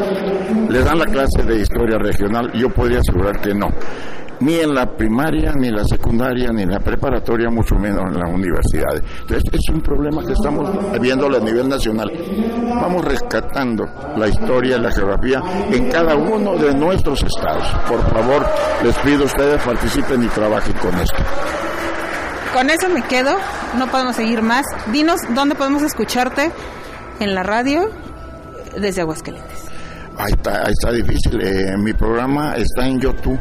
¿le 0.69 0.83
dan 0.85 0.99
la 0.99 1.07
clase 1.07 1.43
de 1.45 1.61
historia 1.61 1.99
regional? 1.99 2.53
Yo 2.55 2.69
podría 2.69 3.01
asegurar 3.01 3.41
que 3.41 3.53
no 3.53 3.69
ni 4.41 4.57
en 4.57 4.75
la 4.75 4.87
primaria, 4.87 5.53
ni 5.55 5.69
en 5.69 5.77
la 5.77 5.85
secundaria, 5.85 6.51
ni 6.53 6.63
en 6.63 6.71
la 6.71 6.81
preparatoria, 6.81 7.51
mucho 7.51 7.75
menos 7.77 8.03
en 8.07 8.19
la 8.19 8.29
universidad. 8.29 8.95
Entonces, 9.21 9.45
es 9.53 9.69
un 9.73 9.81
problema 9.81 10.25
que 10.25 10.33
estamos 10.33 10.71
viendo 11.01 11.27
a 11.27 11.41
nivel 11.41 11.69
nacional. 11.69 12.11
Vamos 12.65 13.05
rescatando 13.05 13.85
la 14.17 14.29
historia 14.29 14.77
y 14.77 14.81
la 14.81 14.91
geografía 14.91 15.41
en 15.71 15.91
cada 15.91 16.15
uno 16.15 16.57
de 16.57 16.75
nuestros 16.75 17.23
estados. 17.23 17.67
Por 17.89 18.01
favor, 18.11 18.47
les 18.85 18.97
pido 18.99 19.23
a 19.23 19.27
ustedes 19.27 19.63
participen 19.63 20.23
y 20.23 20.29
trabajen 20.29 20.75
con 20.75 20.95
esto. 21.01 21.23
Con 22.53 22.71
eso 22.71 22.89
me 22.89 23.03
quedo, 23.03 23.37
no 23.79 23.87
podemos 23.89 24.17
seguir 24.17 24.43
más. 24.43 24.65
Dinos 24.93 25.21
dónde 25.35 25.55
podemos 25.55 25.83
escucharte 25.83 26.51
en 27.21 27.35
la 27.35 27.43
radio 27.43 27.91
desde 28.77 29.03
Aguascalientes. 29.03 29.67
Ahí 30.17 30.33
está, 30.33 30.63
ahí 30.65 30.73
está 30.73 30.93
difícil. 30.93 31.41
Eh, 31.41 31.77
mi 31.79 31.93
programa 31.93 32.57
está 32.57 32.87
en 32.87 33.01
YouTube 33.01 33.39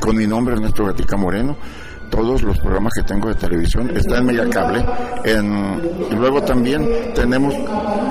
con 0.00 0.16
mi 0.16 0.26
nombre 0.26 0.54
Ernesto 0.54 0.84
Gatica 0.84 1.16
Moreno. 1.16 1.56
Todos 2.10 2.42
los 2.42 2.58
programas 2.58 2.92
que 2.94 3.02
tengo 3.02 3.28
de 3.28 3.34
televisión 3.34 3.90
están 3.96 4.18
en 4.18 4.26
Megacable. 4.26 4.84
En, 5.24 5.80
y 6.12 6.14
luego 6.14 6.42
también 6.42 7.12
tenemos, 7.12 7.54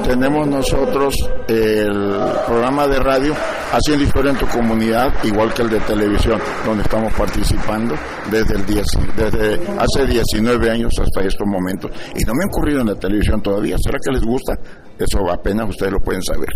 tenemos 0.03 0.45
nosotros 0.47 1.15
el 1.47 2.17
programa 2.45 2.87
de 2.87 2.99
radio 2.99 3.33
Haciendo 3.71 4.03
Historia 4.03 4.31
en 4.31 4.37
tu 4.37 4.47
Comunidad, 4.47 5.13
igual 5.23 5.53
que 5.53 5.61
el 5.61 5.69
de 5.69 5.79
televisión, 5.81 6.39
donde 6.65 6.83
estamos 6.83 7.13
participando 7.13 7.95
desde, 8.29 8.55
el 8.55 8.65
desde 8.65 9.61
hace 9.77 10.05
19 10.05 10.69
años 10.69 10.91
hasta 10.99 11.25
estos 11.25 11.47
momentos. 11.47 11.91
Y 12.13 12.25
no 12.25 12.33
me 12.33 12.43
han 12.43 12.49
ocurrido 12.49 12.81
en 12.81 12.87
la 12.87 12.95
televisión 12.95 13.41
todavía. 13.41 13.77
¿Será 13.79 13.99
que 14.03 14.11
les 14.11 14.23
gusta? 14.23 14.53
Eso 14.99 15.31
apenas 15.31 15.69
ustedes 15.69 15.93
lo 15.93 15.99
pueden 15.99 16.21
saber. 16.21 16.49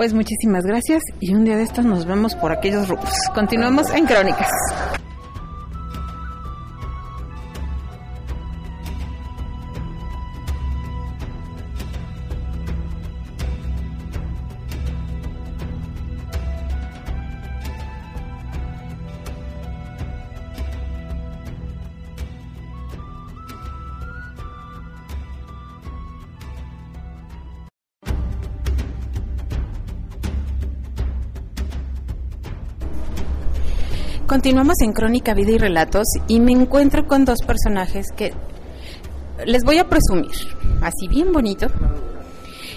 Pues 0.00 0.14
muchísimas 0.14 0.64
gracias 0.64 1.02
y 1.20 1.34
un 1.34 1.44
día 1.44 1.58
de 1.58 1.62
estos 1.62 1.84
nos 1.84 2.06
vemos 2.06 2.34
por 2.34 2.52
aquellos 2.52 2.88
rubros. 2.88 3.12
Continuamos 3.34 3.90
en 3.90 4.06
Crónicas. 4.06 4.48
Continuamos 34.30 34.76
en 34.82 34.92
Crónica, 34.92 35.34
Vida 35.34 35.50
y 35.50 35.58
Relatos 35.58 36.06
y 36.28 36.38
me 36.38 36.52
encuentro 36.52 37.04
con 37.08 37.24
dos 37.24 37.40
personajes 37.44 38.06
que 38.16 38.32
les 39.44 39.64
voy 39.64 39.78
a 39.78 39.88
presumir, 39.88 40.30
así 40.82 41.08
bien 41.08 41.32
bonito. 41.32 41.66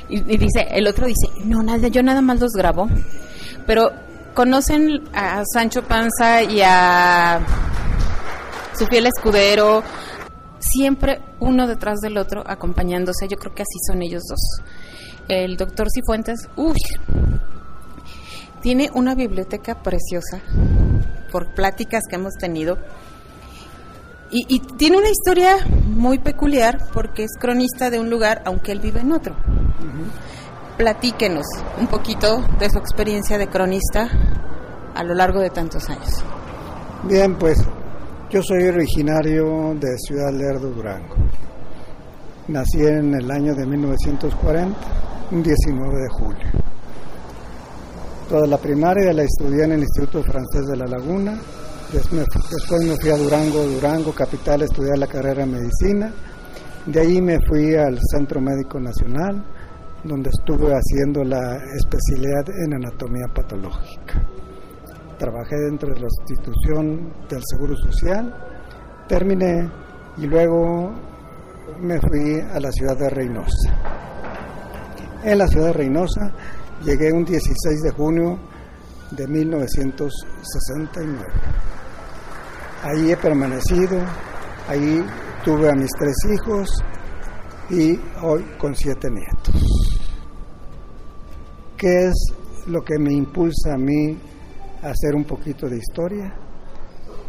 Y, 0.09 0.21
dice, 0.21 0.65
el 0.71 0.87
otro 0.87 1.05
dice, 1.05 1.27
no, 1.45 1.61
nada, 1.61 1.89
yo 1.89 2.01
nada 2.01 2.21
más 2.21 2.39
los 2.39 2.53
grabo, 2.53 2.89
pero 3.67 3.91
conocen 4.33 5.03
a 5.13 5.43
Sancho 5.45 5.83
Panza 5.83 6.41
y 6.41 6.61
a 6.65 7.45
su 8.75 8.87
fiel 8.87 9.05
escudero, 9.05 9.83
siempre 10.57 11.21
uno 11.39 11.67
detrás 11.67 11.99
del 11.99 12.17
otro 12.17 12.41
acompañándose, 12.47 13.27
yo 13.27 13.37
creo 13.37 13.53
que 13.53 13.61
así 13.61 13.77
son 13.85 14.01
ellos 14.01 14.23
dos. 14.27 14.41
El 15.27 15.55
doctor 15.55 15.85
Cifuentes, 15.93 16.49
uy, 16.55 16.79
tiene 18.63 18.89
una 18.95 19.13
biblioteca 19.13 19.83
preciosa 19.83 20.41
por 21.33 21.47
pláticas 21.55 22.03
que 22.07 22.15
hemos 22.15 22.35
tenido. 22.35 22.77
Y, 24.35 24.59
tiene 24.77 24.97
una 24.97 25.09
historia 25.09 25.57
muy 25.85 26.17
peculiar 26.17 26.77
porque 26.91 27.23
es 27.23 27.31
cronista 27.39 27.91
de 27.91 27.99
un 27.99 28.09
lugar, 28.09 28.41
aunque 28.45 28.71
él 28.71 28.79
vive 28.79 29.01
en 29.01 29.11
otro. 29.11 29.35
Platíquenos 30.77 31.45
un 31.79 31.85
poquito 31.85 32.41
de 32.57 32.69
su 32.69 32.79
experiencia 32.79 33.37
de 33.37 33.47
cronista 33.47 34.09
a 34.95 35.03
lo 35.03 35.13
largo 35.13 35.39
de 35.39 35.51
tantos 35.51 35.87
años. 35.89 36.23
Bien, 37.03 37.35
pues 37.35 37.63
yo 38.31 38.41
soy 38.41 38.63
originario 38.63 39.75
de 39.75 39.95
Ciudad 39.99 40.31
Lerdo, 40.31 40.71
Durango. 40.71 41.15
Nací 42.47 42.81
en 42.81 43.13
el 43.13 43.29
año 43.29 43.53
de 43.53 43.67
1940, 43.67 44.79
un 45.31 45.43
19 45.43 45.95
de 45.95 46.09
julio. 46.09 46.62
Toda 48.33 48.47
la 48.47 48.57
primaria 48.57 49.13
la 49.13 49.21
estudié 49.21 49.65
en 49.65 49.73
el 49.73 49.81
Instituto 49.81 50.23
Francés 50.23 50.65
de 50.65 50.75
la 50.75 50.87
Laguna. 50.87 51.37
Después 51.91 52.83
me 52.83 52.95
fui 52.99 53.11
a 53.11 53.15
Durango, 53.15 53.63
Durango, 53.63 54.11
capital, 54.11 54.63
a 54.63 54.65
estudiar 54.65 54.97
la 54.97 55.05
carrera 55.05 55.45
de 55.45 55.51
medicina. 55.51 56.11
De 56.87 56.99
ahí 56.99 57.21
me 57.21 57.37
fui 57.47 57.75
al 57.75 57.99
Centro 58.11 58.41
Médico 58.41 58.79
Nacional, 58.79 59.45
donde 60.03 60.31
estuve 60.31 60.73
haciendo 60.73 61.23
la 61.23 61.57
especialidad 61.77 62.43
en 62.65 62.73
anatomía 62.73 63.27
patológica. 63.31 64.27
Trabajé 65.19 65.55
dentro 65.69 65.93
de 65.93 65.99
la 65.99 66.07
institución 66.07 67.13
del 67.29 67.41
Seguro 67.45 67.75
Social, 67.75 68.33
terminé 69.07 69.69
y 70.17 70.25
luego 70.25 70.91
me 71.81 71.99
fui 71.99 72.41
a 72.51 72.59
la 72.59 72.71
ciudad 72.71 72.97
de 72.97 73.11
Reynosa. 73.11 73.69
En 75.23 75.37
la 75.37 75.47
ciudad 75.47 75.67
de 75.67 75.73
Reynosa 75.73 76.33
Llegué 76.83 77.11
un 77.13 77.23
16 77.23 77.81
de 77.81 77.91
junio 77.91 78.37
de 79.11 79.25
1969. 79.25 81.23
Ahí 82.83 83.09
he 83.09 83.15
permanecido, 83.15 83.99
ahí 84.67 85.01
tuve 85.45 85.69
a 85.69 85.75
mis 85.75 85.91
tres 85.97 86.17
hijos 86.33 86.83
y 87.69 87.97
hoy 88.21 88.43
con 88.59 88.75
siete 88.75 89.09
nietos. 89.09 90.01
¿Qué 91.77 92.07
es 92.07 92.33
lo 92.67 92.81
que 92.81 92.99
me 92.99 93.13
impulsa 93.13 93.75
a 93.75 93.77
mí 93.77 94.19
a 94.81 94.89
hacer 94.89 95.15
un 95.15 95.23
poquito 95.23 95.69
de 95.69 95.77
historia? 95.77 96.35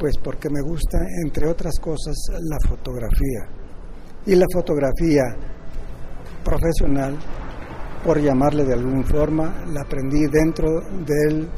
Pues 0.00 0.14
porque 0.22 0.50
me 0.50 0.62
gusta, 0.62 0.98
entre 1.24 1.46
otras 1.48 1.78
cosas, 1.78 2.16
la 2.42 2.58
fotografía. 2.68 3.46
Y 4.26 4.34
la 4.34 4.46
fotografía 4.52 5.22
profesional 6.42 7.16
por 8.04 8.20
llamarle 8.20 8.64
de 8.64 8.74
alguna 8.74 9.02
forma, 9.04 9.64
la 9.72 9.80
aprendí 9.80 10.26
dentro 10.26 10.68
del 11.06 11.48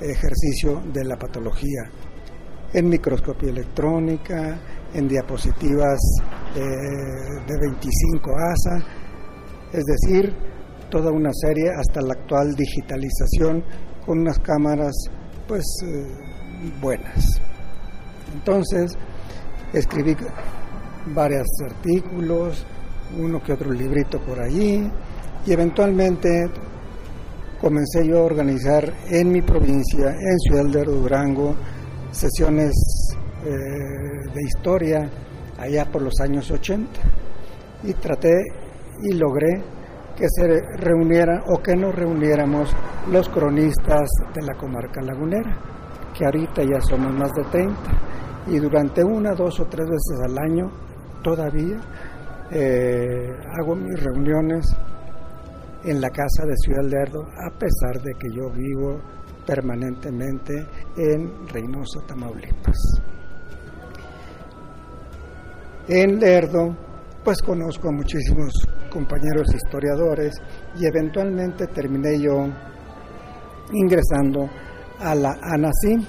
ejercicio 0.00 0.82
de 0.92 1.04
la 1.04 1.16
patología, 1.16 1.82
en 2.72 2.88
microscopía 2.88 3.50
electrónica, 3.50 4.58
en 4.92 5.06
diapositivas 5.06 6.00
de 6.54 7.58
25 7.60 8.30
ASA, 8.36 8.86
es 9.72 9.84
decir, 9.84 10.34
toda 10.90 11.10
una 11.10 11.30
serie 11.32 11.70
hasta 11.70 12.00
la 12.00 12.14
actual 12.14 12.54
digitalización 12.54 13.64
con 14.04 14.20
unas 14.20 14.38
cámaras 14.40 14.94
pues 15.48 15.64
eh, 15.84 16.06
buenas. 16.80 17.40
Entonces, 18.32 18.96
escribí 19.72 20.16
varios 21.06 21.46
artículos, 21.68 22.66
uno 23.18 23.42
que 23.42 23.52
otro 23.52 23.70
librito 23.72 24.20
por 24.20 24.40
allí, 24.40 24.90
y 25.46 25.52
eventualmente 25.52 26.50
comencé 27.60 28.06
yo 28.06 28.18
a 28.18 28.24
organizar 28.24 28.92
en 29.10 29.30
mi 29.30 29.42
provincia, 29.42 30.10
en 30.10 30.38
Ciudad 30.38 30.64
de 30.64 30.84
Durango, 30.84 31.54
sesiones 32.10 32.72
eh, 33.44 33.48
de 34.32 34.42
historia 34.42 35.10
allá 35.58 35.84
por 35.90 36.02
los 36.02 36.14
años 36.20 36.50
80 36.50 37.00
y 37.84 37.92
traté 37.94 38.42
y 39.02 39.12
logré 39.14 39.62
que 40.16 40.26
se 40.28 40.46
reuniera 40.78 41.42
o 41.48 41.60
que 41.60 41.74
nos 41.74 41.94
reuniéramos 41.94 42.74
los 43.10 43.28
cronistas 43.28 44.08
de 44.34 44.42
la 44.42 44.54
comarca 44.54 45.02
lagunera, 45.02 45.58
que 46.16 46.24
ahorita 46.24 46.62
ya 46.62 46.80
somos 46.80 47.12
más 47.12 47.32
de 47.32 47.44
30 47.44 47.74
y 48.46 48.58
durante 48.58 49.02
una, 49.02 49.32
dos 49.34 49.58
o 49.60 49.66
tres 49.66 49.86
veces 49.88 50.20
al 50.24 50.38
año 50.38 50.70
todavía 51.22 51.80
eh, 52.50 53.30
hago 53.58 53.74
mis 53.74 54.00
reuniones 54.02 54.64
en 55.84 56.00
la 56.00 56.10
casa 56.10 56.44
de 56.46 56.56
Ciudad 56.56 56.84
Lerdo, 56.84 57.22
a 57.22 57.50
pesar 57.50 58.02
de 58.02 58.14
que 58.14 58.28
yo 58.30 58.50
vivo 58.50 59.00
permanentemente 59.46 60.66
en 60.96 61.46
Reynosa, 61.48 62.00
Tamaulipas. 62.06 62.78
En 65.86 66.18
Lerdo, 66.18 66.74
pues 67.22 67.42
conozco 67.42 67.88
a 67.88 67.92
muchísimos 67.92 68.52
compañeros 68.90 69.46
historiadores 69.54 70.34
y 70.76 70.86
eventualmente 70.86 71.66
terminé 71.66 72.18
yo 72.18 72.46
ingresando 73.72 74.48
a 75.00 75.14
la 75.14 75.36
ANACIM 75.42 76.04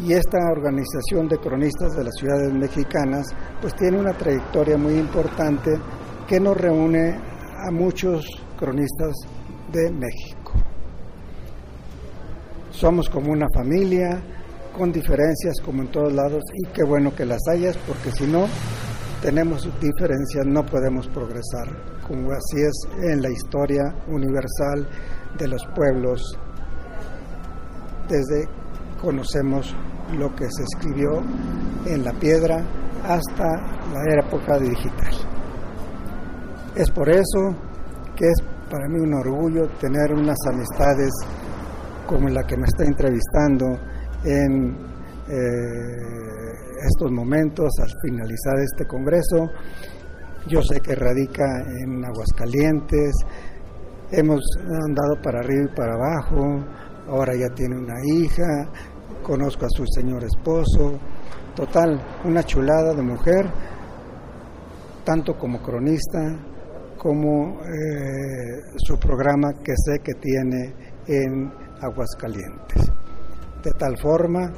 y 0.00 0.12
esta 0.12 0.38
organización 0.50 1.28
de 1.28 1.38
cronistas 1.38 1.96
de 1.96 2.04
las 2.04 2.14
ciudades 2.16 2.52
mexicanas 2.52 3.26
pues 3.60 3.74
tiene 3.76 3.98
una 3.98 4.12
trayectoria 4.12 4.76
muy 4.76 4.94
importante 4.94 5.70
que 6.26 6.40
nos 6.40 6.56
reúne 6.56 7.18
a 7.66 7.70
muchos 7.70 8.26
cronistas 8.58 9.14
de 9.72 9.90
México. 9.90 10.52
Somos 12.70 13.08
como 13.08 13.32
una 13.32 13.46
familia, 13.54 14.20
con 14.76 14.92
diferencias 14.92 15.60
como 15.64 15.82
en 15.82 15.88
todos 15.88 16.12
lados, 16.12 16.42
y 16.54 16.66
qué 16.68 16.82
bueno 16.84 17.14
que 17.14 17.24
las 17.24 17.40
hayas, 17.48 17.76
porque 17.86 18.10
si 18.10 18.26
no 18.26 18.46
tenemos 19.22 19.64
diferencias 19.80 20.44
no 20.46 20.66
podemos 20.66 21.08
progresar, 21.08 22.00
como 22.06 22.32
así 22.32 22.60
es 22.60 23.10
en 23.10 23.22
la 23.22 23.30
historia 23.30 23.82
universal 24.08 24.86
de 25.38 25.48
los 25.48 25.64
pueblos, 25.74 26.38
desde 28.08 28.48
conocemos 29.00 29.74
lo 30.18 30.34
que 30.34 30.44
se 30.50 30.62
escribió 30.64 31.22
en 31.86 32.04
la 32.04 32.12
piedra 32.12 32.66
hasta 33.04 33.44
la 33.92 34.20
época 34.20 34.58
digital. 34.58 35.33
Es 36.76 36.90
por 36.90 37.08
eso 37.08 37.54
que 38.16 38.26
es 38.26 38.42
para 38.68 38.88
mí 38.88 38.98
un 38.98 39.14
orgullo 39.14 39.68
tener 39.80 40.12
unas 40.12 40.38
amistades 40.48 41.12
como 42.04 42.28
la 42.28 42.42
que 42.42 42.56
me 42.56 42.64
está 42.64 42.84
entrevistando 42.84 43.66
en 44.24 44.76
eh, 45.28 46.14
estos 46.84 47.12
momentos 47.12 47.70
al 47.80 47.90
finalizar 48.02 48.58
este 48.58 48.86
congreso. 48.86 49.48
Yo 50.48 50.62
sé 50.62 50.80
que 50.80 50.96
radica 50.96 51.44
en 51.80 52.04
Aguascalientes, 52.04 53.14
hemos 54.10 54.42
andado 54.66 55.22
para 55.22 55.38
arriba 55.40 55.70
y 55.70 55.76
para 55.76 55.94
abajo, 55.94 56.64
ahora 57.08 57.34
ya 57.36 57.54
tiene 57.54 57.76
una 57.78 58.00
hija, 58.04 58.68
conozco 59.22 59.66
a 59.66 59.70
su 59.70 59.84
señor 59.86 60.24
esposo, 60.24 60.98
total, 61.54 62.04
una 62.24 62.42
chulada 62.42 62.94
de 62.94 63.02
mujer, 63.02 63.46
tanto 65.04 65.38
como 65.38 65.62
cronista, 65.62 66.18
como 67.04 67.60
eh, 67.60 68.62
su 68.78 68.96
programa 68.98 69.52
que 69.62 69.74
sé 69.76 69.98
que 70.02 70.14
tiene 70.14 70.72
en 71.06 71.52
Aguascalientes. 71.82 72.90
De 73.62 73.72
tal 73.72 73.94
forma 73.98 74.50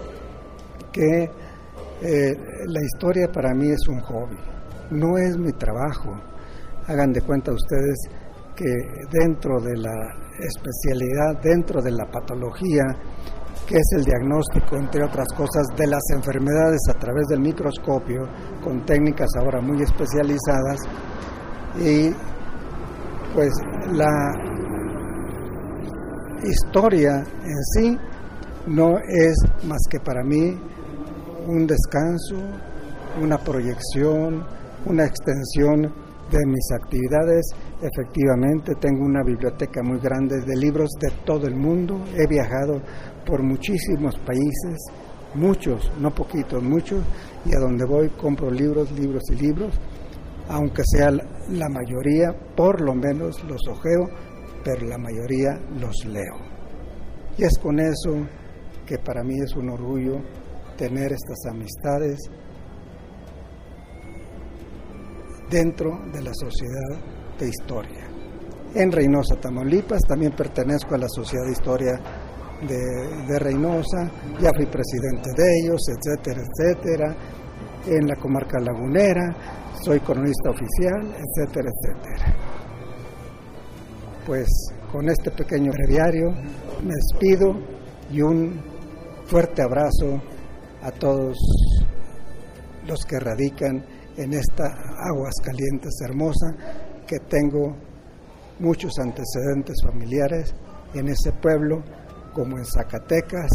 que 0.93 1.25
eh, 1.25 2.37
la 2.67 2.81
historia 2.85 3.27
para 3.33 3.53
mí 3.53 3.69
es 3.71 3.89
un 3.89 3.99
hobby, 3.99 4.37
no 4.93 5.19
es 5.19 5.37
mi 5.37 5.51
trabajo. 5.55 6.13
Hagan 6.87 7.13
de 7.13 7.21
cuenta 7.23 7.51
ustedes 7.51 7.99
que 8.55 8.73
dentro 9.11 9.61
de 9.61 9.79
la 9.79 10.15
especialidad, 10.39 11.43
dentro 11.43 11.83
de 11.83 11.91
la 11.91 12.09
patología, 12.09 12.85
que 13.67 13.75
es 13.75 13.89
el 13.97 14.05
diagnóstico, 14.05 14.77
entre 14.77 15.03
otras 15.03 15.27
cosas, 15.37 15.67
de 15.77 15.89
las 15.89 16.03
enfermedades 16.15 16.79
a 16.95 16.97
través 16.97 17.27
del 17.27 17.41
microscopio, 17.41 18.21
con 18.63 18.87
técnicas 18.87 19.31
ahora 19.37 19.61
muy 19.61 19.83
especializadas, 19.83 20.79
y 21.81 22.15
pues 23.37 23.53
la 23.93 24.33
historia 26.43 27.23
en 27.45 27.65
sí 27.75 27.99
no 28.67 28.97
es 28.97 29.37
más 29.65 29.83
que 29.91 30.01
para 30.01 30.25
mí 30.25 30.59
un 31.47 31.67
descanso, 31.67 32.37
una 33.21 33.37
proyección, 33.37 34.43
una 34.87 35.05
extensión 35.05 35.83
de 36.33 36.47
mis 36.47 36.73
actividades. 36.81 37.45
Efectivamente, 37.83 38.73
tengo 38.81 39.05
una 39.05 39.23
biblioteca 39.23 39.83
muy 39.83 40.01
grande 40.01 40.41
de 40.41 40.57
libros 40.57 40.89
de 40.99 41.11
todo 41.27 41.47
el 41.47 41.57
mundo. 41.57 42.03
He 42.17 42.27
viajado 42.27 42.81
por 43.27 43.43
muchísimos 43.43 44.19
países, 44.21 44.79
muchos, 45.35 45.93
no 46.01 46.11
poquitos, 46.11 46.63
muchos, 46.63 47.05
y 47.45 47.55
a 47.55 47.61
donde 47.61 47.85
voy 47.85 48.09
compro 48.17 48.51
libros, 48.51 48.91
libros 48.93 49.25
y 49.31 49.35
libros 49.35 49.79
aunque 50.49 50.83
sea 50.85 51.11
la 51.11 51.69
mayoría, 51.69 52.35
por 52.57 52.81
lo 52.81 52.95
menos 52.95 53.43
los 53.45 53.61
ojeo, 53.69 54.09
pero 54.65 54.87
la 54.87 54.99
mayoría 54.99 55.59
los 55.79 56.05
leo. 56.07 56.37
Y 57.39 57.45
es 57.45 57.59
con 57.59 57.79
eso 57.79 58.27
que 58.87 58.99
para 58.99 59.23
mí 59.23 59.35
es 59.45 59.55
un 59.57 59.71
orgullo 59.71 60.21
tener 60.77 61.13
estas 61.13 61.39
amistades 61.51 62.19
dentro 65.51 65.99
de 66.13 66.23
la 66.23 66.33
Sociedad 66.35 67.37
de 67.39 67.49
Historia. 67.49 68.05
En 68.75 68.93
Reynosa, 68.93 69.37
Tamaulipas, 69.37 70.03
también 70.07 70.33
pertenezco 70.33 70.95
a 70.95 70.99
la 70.99 71.09
Sociedad 71.09 71.45
de 71.47 71.53
Historia 71.53 72.01
de, 72.67 73.27
de 73.27 73.39
Reynosa, 73.39 74.11
ya 74.41 74.51
fui 74.57 74.67
presidente 74.67 75.31
de 75.37 75.45
ellos, 75.63 75.81
etcétera, 75.89 76.43
etcétera, 76.43 77.17
en 77.87 78.07
la 78.07 78.17
comarca 78.17 78.59
lagunera, 78.59 79.35
soy 79.83 80.01
cronista 80.01 80.51
oficial, 80.51 81.15
etcétera, 81.15 81.71
etcétera. 81.71 82.37
Pues 84.27 84.49
con 84.91 85.09
este 85.09 85.31
pequeño 85.31 85.71
breviario 85.73 86.31
me 86.83 86.95
despido 86.95 87.55
y 88.11 88.23
un 88.23 88.61
fuerte 89.27 89.63
abrazo 89.63 90.21
a 90.83 90.91
todos 90.91 91.37
los 92.87 93.05
que 93.05 93.19
radican 93.19 93.85
en 94.17 94.33
esta 94.33 94.65
aguas 95.11 95.35
calientes 95.43 95.95
hermosa 96.03 96.55
que 97.07 97.19
tengo 97.29 97.77
muchos 98.59 98.99
antecedentes 98.99 99.77
familiares 99.85 100.55
en 100.95 101.09
ese 101.09 101.33
pueblo 101.33 101.83
como 102.33 102.59
en 102.59 102.65
Zacatecas, 102.65 103.51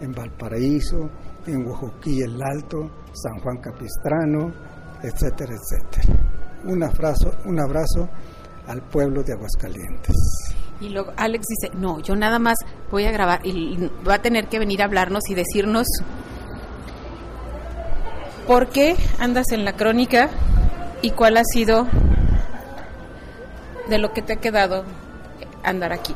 en 0.00 0.12
Valparaíso, 0.12 1.10
en 1.46 1.66
Oaxaquí 1.66 2.20
el 2.22 2.40
Alto, 2.42 2.90
San 3.12 3.40
Juan 3.40 3.58
Capistrano, 3.58 4.52
etcétera, 5.02 5.54
etcétera. 5.54 6.18
Un 6.64 6.82
abrazo, 6.82 7.32
un 7.44 7.60
abrazo 7.60 8.08
al 8.66 8.82
pueblo 8.82 9.22
de 9.22 9.32
Aguascalientes. 9.32 10.16
Y 10.80 10.88
luego 10.88 11.12
Alex 11.16 11.46
dice, 11.48 11.74
no, 11.76 12.00
yo 12.00 12.16
nada 12.16 12.38
más 12.38 12.58
voy 12.90 13.04
a 13.04 13.12
grabar 13.12 13.46
y 13.46 13.90
va 14.08 14.14
a 14.14 14.22
tener 14.22 14.48
que 14.48 14.58
venir 14.58 14.82
a 14.82 14.86
hablarnos 14.86 15.22
y 15.28 15.34
decirnos 15.34 15.86
por 18.46 18.68
qué 18.68 18.96
andas 19.18 19.52
en 19.52 19.64
la 19.64 19.74
crónica 19.74 20.28
y 21.00 21.10
cuál 21.10 21.36
ha 21.36 21.44
sido 21.44 21.86
de 23.88 23.98
lo 23.98 24.12
que 24.12 24.22
te 24.22 24.34
ha 24.34 24.36
quedado 24.36 24.84
andar 25.62 25.92
aquí. 25.92 26.14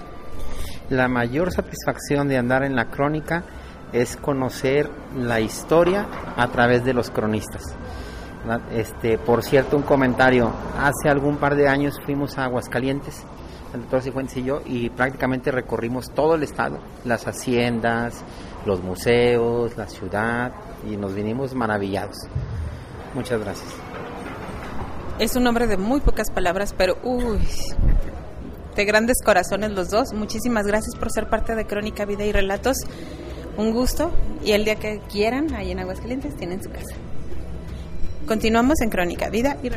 La 0.89 1.09
mayor 1.09 1.53
satisfacción 1.53 2.29
de 2.29 2.37
andar 2.37 2.63
en 2.63 2.77
la 2.77 2.87
crónica 2.87 3.45
es 3.93 4.17
conocer 4.17 4.91
la 5.17 5.41
historia 5.41 6.07
a 6.37 6.49
través 6.49 6.85
de 6.85 6.93
los 6.93 7.11
cronistas. 7.11 7.63
Este, 8.73 9.19
por 9.19 9.43
cierto, 9.43 9.77
un 9.77 9.83
comentario. 9.83 10.53
Hace 10.79 11.09
algún 11.09 11.37
par 11.37 11.57
de 11.57 11.69
años 11.69 12.01
fuimos 12.05 12.39
a 12.39 12.45
Aguascalientes, 12.45 13.25
el 13.75 13.81
doctor 13.81 14.03
Cifuentes 14.03 14.37
y 14.37 14.45
yo, 14.45 14.61
y 14.65 14.91
prácticamente 14.91 15.51
recorrimos 15.51 16.11
todo 16.11 16.37
el 16.37 16.43
estado, 16.45 16.79
las 17.05 17.27
haciendas, 17.27 18.23
los 18.65 18.83
museos, 18.83 19.77
la 19.77 19.89
ciudad, 19.89 20.53
y 20.89 20.97
nos 20.97 21.15
vinimos 21.15 21.55
maravillados. 21.55 22.17
Muchas 23.15 23.41
gracias. 23.41 23.69
Es 25.19 25.35
un 25.35 25.47
hombre 25.47 25.67
de 25.67 25.77
muy 25.77 26.01
pocas 26.01 26.31
palabras, 26.31 26.75
pero 26.77 26.99
uy, 27.03 27.41
de 28.77 28.85
grandes 28.85 29.17
corazones 29.25 29.71
los 29.71 29.91
dos. 29.91 30.13
Muchísimas 30.13 30.67
gracias 30.67 30.95
por 30.95 31.11
ser 31.11 31.29
parte 31.29 31.55
de 31.55 31.67
Crónica, 31.67 32.05
Vida 32.05 32.25
y 32.25 32.33
Relatos. 32.33 32.77
Un 33.57 33.73
gusto 33.73 34.11
y 34.45 34.53
el 34.53 34.65
día 34.65 34.77
que 34.77 35.01
quieran, 35.11 35.55
ahí 35.55 35.71
en 35.71 35.79
Aguascalientes, 35.79 36.37
tienen 36.37 36.63
su 36.63 36.71
casa. 36.71 36.95
Continuamos 38.27 38.81
en 38.83 38.91
Crónica, 38.91 39.31
Vida 39.31 39.57
y 39.63 39.71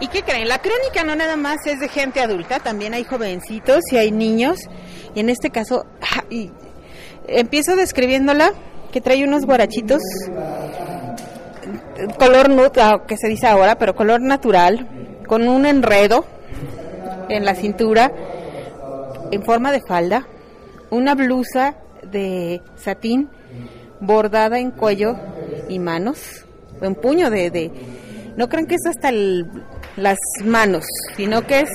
¿Y 0.00 0.08
qué 0.08 0.22
creen? 0.22 0.48
La 0.48 0.58
crónica 0.58 1.02
no 1.04 1.16
nada 1.16 1.36
más 1.36 1.66
es 1.66 1.80
de 1.80 1.88
gente 1.88 2.20
adulta, 2.20 2.60
también 2.60 2.94
hay 2.94 3.04
jovencitos 3.04 3.82
y 3.90 3.96
hay 3.96 4.12
niños. 4.12 4.60
Y 5.14 5.20
en 5.20 5.28
este 5.28 5.50
caso, 5.50 5.86
y 6.30 6.50
empiezo 7.26 7.74
describiéndola, 7.74 8.52
que 8.92 9.00
trae 9.00 9.24
unos 9.24 9.44
guarachitos, 9.44 10.00
color 12.18 12.48
nude, 12.48 12.80
ah, 12.80 13.02
que 13.06 13.16
se 13.16 13.28
dice 13.28 13.46
ahora, 13.46 13.76
pero 13.76 13.96
color 13.96 14.20
natural, 14.20 14.88
con 15.26 15.48
un 15.48 15.66
enredo 15.66 16.24
en 17.28 17.44
la 17.44 17.54
cintura, 17.54 18.12
en 19.30 19.42
forma 19.42 19.72
de 19.72 19.80
falda, 19.80 20.26
una 20.90 21.14
blusa 21.14 21.76
de 22.02 22.62
satín 22.76 23.28
bordada 24.00 24.60
en 24.60 24.70
cuello 24.70 25.16
y 25.68 25.80
manos, 25.80 26.46
un 26.80 26.94
puño 26.94 27.30
de, 27.30 27.50
de 27.50 27.72
no 28.36 28.48
crean 28.48 28.66
que 28.66 28.76
es 28.76 28.86
hasta 28.86 29.10
las 29.98 30.18
manos, 30.44 30.84
sino 31.16 31.46
que 31.46 31.60
es 31.60 31.70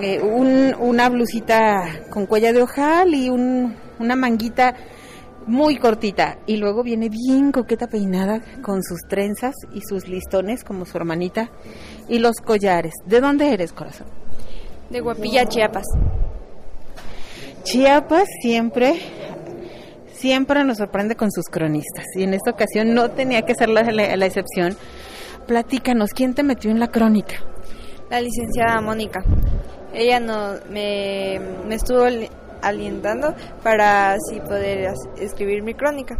eh, 0.00 0.20
una 0.20 1.08
blusita 1.08 2.00
con 2.10 2.26
cuello 2.26 2.52
de 2.52 2.62
ojal 2.62 3.14
y 3.14 3.28
una 3.28 4.16
manguita 4.16 4.74
muy 5.46 5.76
cortita 5.76 6.38
y 6.46 6.56
luego 6.56 6.82
viene 6.84 7.08
bien 7.08 7.50
coqueta 7.50 7.88
peinada 7.88 8.40
con 8.62 8.82
sus 8.82 9.00
trenzas 9.08 9.54
y 9.72 9.80
sus 9.80 10.06
listones 10.06 10.62
como 10.64 10.84
su 10.84 10.96
hermanita 10.96 11.50
y 12.08 12.18
los 12.18 12.36
collares. 12.36 12.94
¿De 13.06 13.20
dónde 13.20 13.52
eres, 13.52 13.72
corazón? 13.72 14.06
De 14.90 15.00
Guapilla, 15.00 15.46
Chiapas. 15.46 15.86
Chiapas 17.64 18.28
siempre 18.40 19.00
siempre 20.22 20.62
nos 20.62 20.78
sorprende 20.78 21.16
con 21.16 21.32
sus 21.32 21.46
cronistas 21.46 22.06
y 22.14 22.22
en 22.22 22.34
esta 22.34 22.52
ocasión 22.52 22.94
no 22.94 23.10
tenía 23.10 23.42
que 23.42 23.56
ser 23.56 23.68
la, 23.68 23.82
la, 23.82 24.26
excepción. 24.26 24.76
Platícanos, 25.46 26.10
¿quién 26.14 26.34
te 26.34 26.42
metió 26.42 26.70
en 26.70 26.80
la 26.80 26.88
crónica? 26.88 27.36
La 28.10 28.20
licenciada 28.20 28.80
Mónica. 28.80 29.20
Ella 29.92 30.20
no, 30.20 30.54
me, 30.70 31.40
me 31.66 31.74
estuvo 31.74 32.04
alientando 32.62 33.34
para 33.62 34.12
así 34.12 34.40
poder 34.40 34.92
escribir 35.18 35.62
mi 35.62 35.74
crónica. 35.74 36.16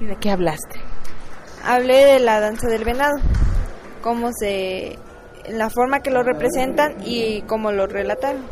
¿Y 0.00 0.06
de 0.06 0.16
qué 0.16 0.30
hablaste? 0.30 0.80
Hablé 1.64 2.04
de 2.04 2.20
la 2.20 2.40
danza 2.40 2.68
del 2.68 2.84
venado, 2.84 3.18
cómo 4.02 4.30
se, 4.32 4.98
la 5.48 5.70
forma 5.70 6.00
que 6.00 6.10
lo 6.10 6.22
representan 6.22 6.96
y 7.04 7.42
cómo 7.42 7.72
lo 7.72 7.86
relataron. 7.86 8.44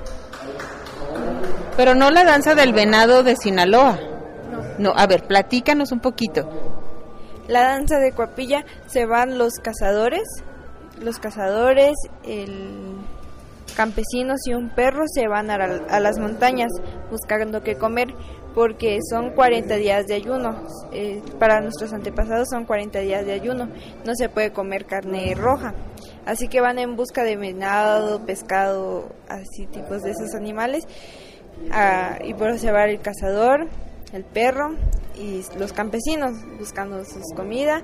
Pero 1.76 1.94
no 1.94 2.11
la 2.11 2.24
danza 2.24 2.55
del 2.55 2.72
venado 2.72 3.22
de 3.22 3.36
Sinaloa. 3.36 3.99
No, 4.78 4.92
a 4.96 5.07
ver, 5.07 5.24
platícanos 5.24 5.92
un 5.92 6.01
poquito. 6.01 6.67
La 7.49 7.62
danza 7.62 7.99
de 7.99 8.12
Cuapilla 8.12 8.64
se 8.86 9.07
van 9.07 9.38
los 9.38 9.55
cazadores, 9.55 10.24
los 11.01 11.18
cazadores, 11.18 11.94
el 12.22 12.99
campesinos 13.74 14.40
y 14.46 14.55
un 14.55 14.70
perro 14.70 15.05
se 15.07 15.28
van 15.28 15.51
a, 15.51 16.01
las 16.01 16.18
montañas 16.18 16.70
buscando 17.11 17.62
qué 17.62 17.76
comer 17.76 18.09
porque 18.55 18.99
son 19.09 19.30
40 19.30 19.76
días 19.76 20.07
de 20.07 20.14
ayuno. 20.14 20.66
Eh, 20.92 21.22
para 21.38 21.61
nuestros 21.61 21.92
antepasados 21.92 22.49
son 22.51 22.64
40 22.64 22.99
días 23.01 23.24
de 23.24 23.32
ayuno. 23.32 23.68
No 24.05 24.14
se 24.14 24.28
puede 24.28 24.53
comer 24.53 24.84
carne 24.84 25.32
roja. 25.34 25.74
Así 26.26 26.49
que 26.49 26.61
van 26.61 26.78
en 26.78 26.96
busca 26.96 27.22
de 27.22 27.36
venado, 27.36 28.26
pescado, 28.26 29.11
así 29.28 29.66
tipos 29.66 30.03
de 30.03 30.11
esos 30.11 30.34
animales. 30.34 30.84
Ah, 31.70 32.18
y 32.24 32.34
por 32.34 32.51
eso 32.51 32.59
se 32.59 32.72
va 32.72 32.84
el 32.84 33.01
cazador, 33.01 33.68
el 34.12 34.24
perro 34.24 34.74
y 35.16 35.42
los 35.59 35.72
campesinos 35.72 36.32
buscando 36.59 37.04
sus 37.04 37.22
comida. 37.34 37.82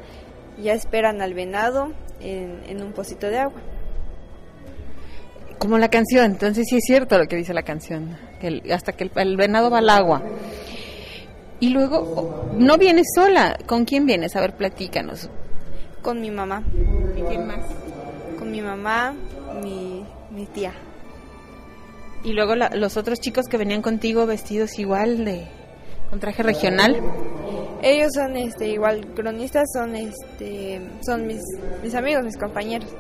Ya 0.63 0.73
esperan 0.73 1.21
al 1.21 1.35
venado 1.35 1.93
en, 2.21 2.83
un 2.83 2.93
pocito 2.93 3.29
de 3.29 3.39
agua. 3.39 3.61
Como 5.59 5.79
la 5.79 5.89
canción, 5.89 6.27
entonces 6.27 6.67
sí 6.69 6.77
es 6.77 6.85
cierto 6.85 7.19
lo 7.19 7.27
que 7.27 7.37
dice 7.37 7.55
la 7.55 7.63
canción, 7.63 8.17
que 8.41 8.63
hasta 8.73 8.93
que 8.93 9.11
el, 9.15 9.37
venado 9.37 9.71
va 9.71 9.79
al 9.79 9.91
agua. 9.91 10.23
Y 11.59 11.71
luego, 11.71 12.51
no 12.57 12.77
vienes 12.77 13.07
sola, 13.15 13.57
¿con 13.67 13.85
quién 13.85 14.07
vienes? 14.07 14.37
A 14.37 14.41
ver, 14.41 14.55
platícanos. 14.55 15.31
Con 16.03 16.21
mi 16.21 16.31
mamá. 16.31 16.63
¿Y 17.17 17.23
quién 17.23 17.47
más? 17.47 17.65
Con 18.39 18.51
mi 18.51 18.61
mamá, 18.61 19.15
mi, 19.63 20.05
mi 20.31 20.47
tía. 20.47 20.73
Y 22.23 22.33
luego 22.33 22.55
los 22.55 22.97
otros 22.97 23.21
chicos 23.21 23.47
que 23.47 23.57
venían 23.57 23.83
contigo 23.83 24.27
vestidos 24.27 24.79
igual 24.79 25.25
de 25.25 25.47
un 26.15 26.21
traje 26.21 26.43
regional. 26.43 26.97
Ellos 27.83 28.13
son 28.15 28.37
este 28.37 28.69
igual 28.69 29.07
cronistas, 29.15 29.65
son 29.75 29.95
este 29.97 30.81
son 31.05 31.27
mis 31.27 31.43
mis 31.83 31.95
amigos, 31.95 32.25
mis 32.25 32.39
compañeros. 32.39 32.91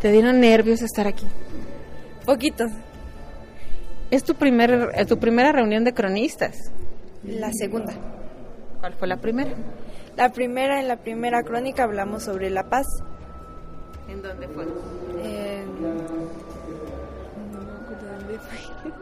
¿Te 0.00 0.12
dieron 0.12 0.40
nervios 0.40 0.82
estar 0.82 1.08
aquí? 1.08 1.26
Poquitos. 2.24 2.70
¿Es 4.10 4.22
tu 4.22 4.34
primer 4.34 4.90
eh, 4.94 5.06
tu 5.06 5.18
primera 5.18 5.50
reunión 5.50 5.84
de 5.84 5.94
cronistas? 5.94 6.54
La 7.24 7.50
segunda. 7.52 7.94
¿Cuál 8.80 8.94
fue 8.94 9.08
la 9.08 9.16
primera? 9.16 9.50
La 10.16 10.30
primera, 10.30 10.80
en 10.80 10.88
la 10.88 10.96
primera 10.96 11.42
crónica 11.42 11.84
hablamos 11.84 12.24
sobre 12.24 12.50
la 12.50 12.68
paz. 12.68 12.86
¿En 14.08 14.22
dónde 14.22 14.48
fue? 14.48 14.64
En... 15.24 15.66
¿Dónde 18.00 18.38
fue? 18.38 18.92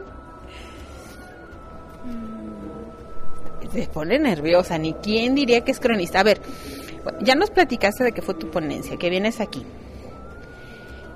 Se 3.77 3.85
pone 3.85 4.17
nerviosa, 4.17 4.79
ni 4.79 4.95
quién 4.95 5.35
diría 5.35 5.61
que 5.61 5.69
es 5.69 5.79
cronista. 5.79 6.19
A 6.19 6.23
ver, 6.23 6.41
ya 7.21 7.35
nos 7.35 7.51
platicaste 7.51 8.03
de 8.03 8.11
que 8.11 8.23
fue 8.23 8.33
tu 8.33 8.49
ponencia, 8.49 8.97
que 8.97 9.11
vienes 9.11 9.39
aquí. 9.39 9.63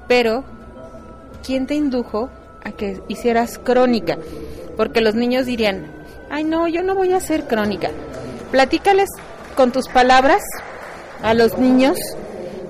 Pero, 0.07 0.43
¿quién 1.43 1.65
te 1.65 1.73
indujo 1.73 2.29
a 2.63 2.71
que 2.71 3.01
hicieras 3.07 3.57
crónica? 3.57 4.19
Porque 4.77 5.01
los 5.01 5.15
niños 5.15 5.47
dirían, 5.47 5.91
ay 6.29 6.43
no, 6.43 6.67
yo 6.67 6.83
no 6.83 6.93
voy 6.93 7.13
a 7.13 7.17
hacer 7.17 7.47
crónica. 7.47 7.89
Platícales 8.51 9.09
con 9.55 9.71
tus 9.71 9.87
palabras 9.87 10.43
a 11.23 11.33
los 11.33 11.57
niños 11.57 11.97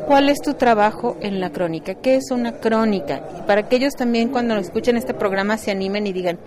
cuál 0.07 0.29
es 0.29 0.39
tu 0.39 0.53
trabajo 0.53 1.17
en 1.19 1.41
la 1.41 1.51
crónica, 1.51 1.95
qué 1.95 2.15
es 2.15 2.31
una 2.31 2.53
crónica, 2.61 3.23
para 3.45 3.67
que 3.67 3.75
ellos 3.75 3.95
también 3.95 4.29
cuando 4.29 4.55
escuchen 4.55 4.95
este 4.95 5.13
programa 5.13 5.57
se 5.57 5.69
animen 5.69 6.07
y 6.07 6.13
digan, 6.13 6.39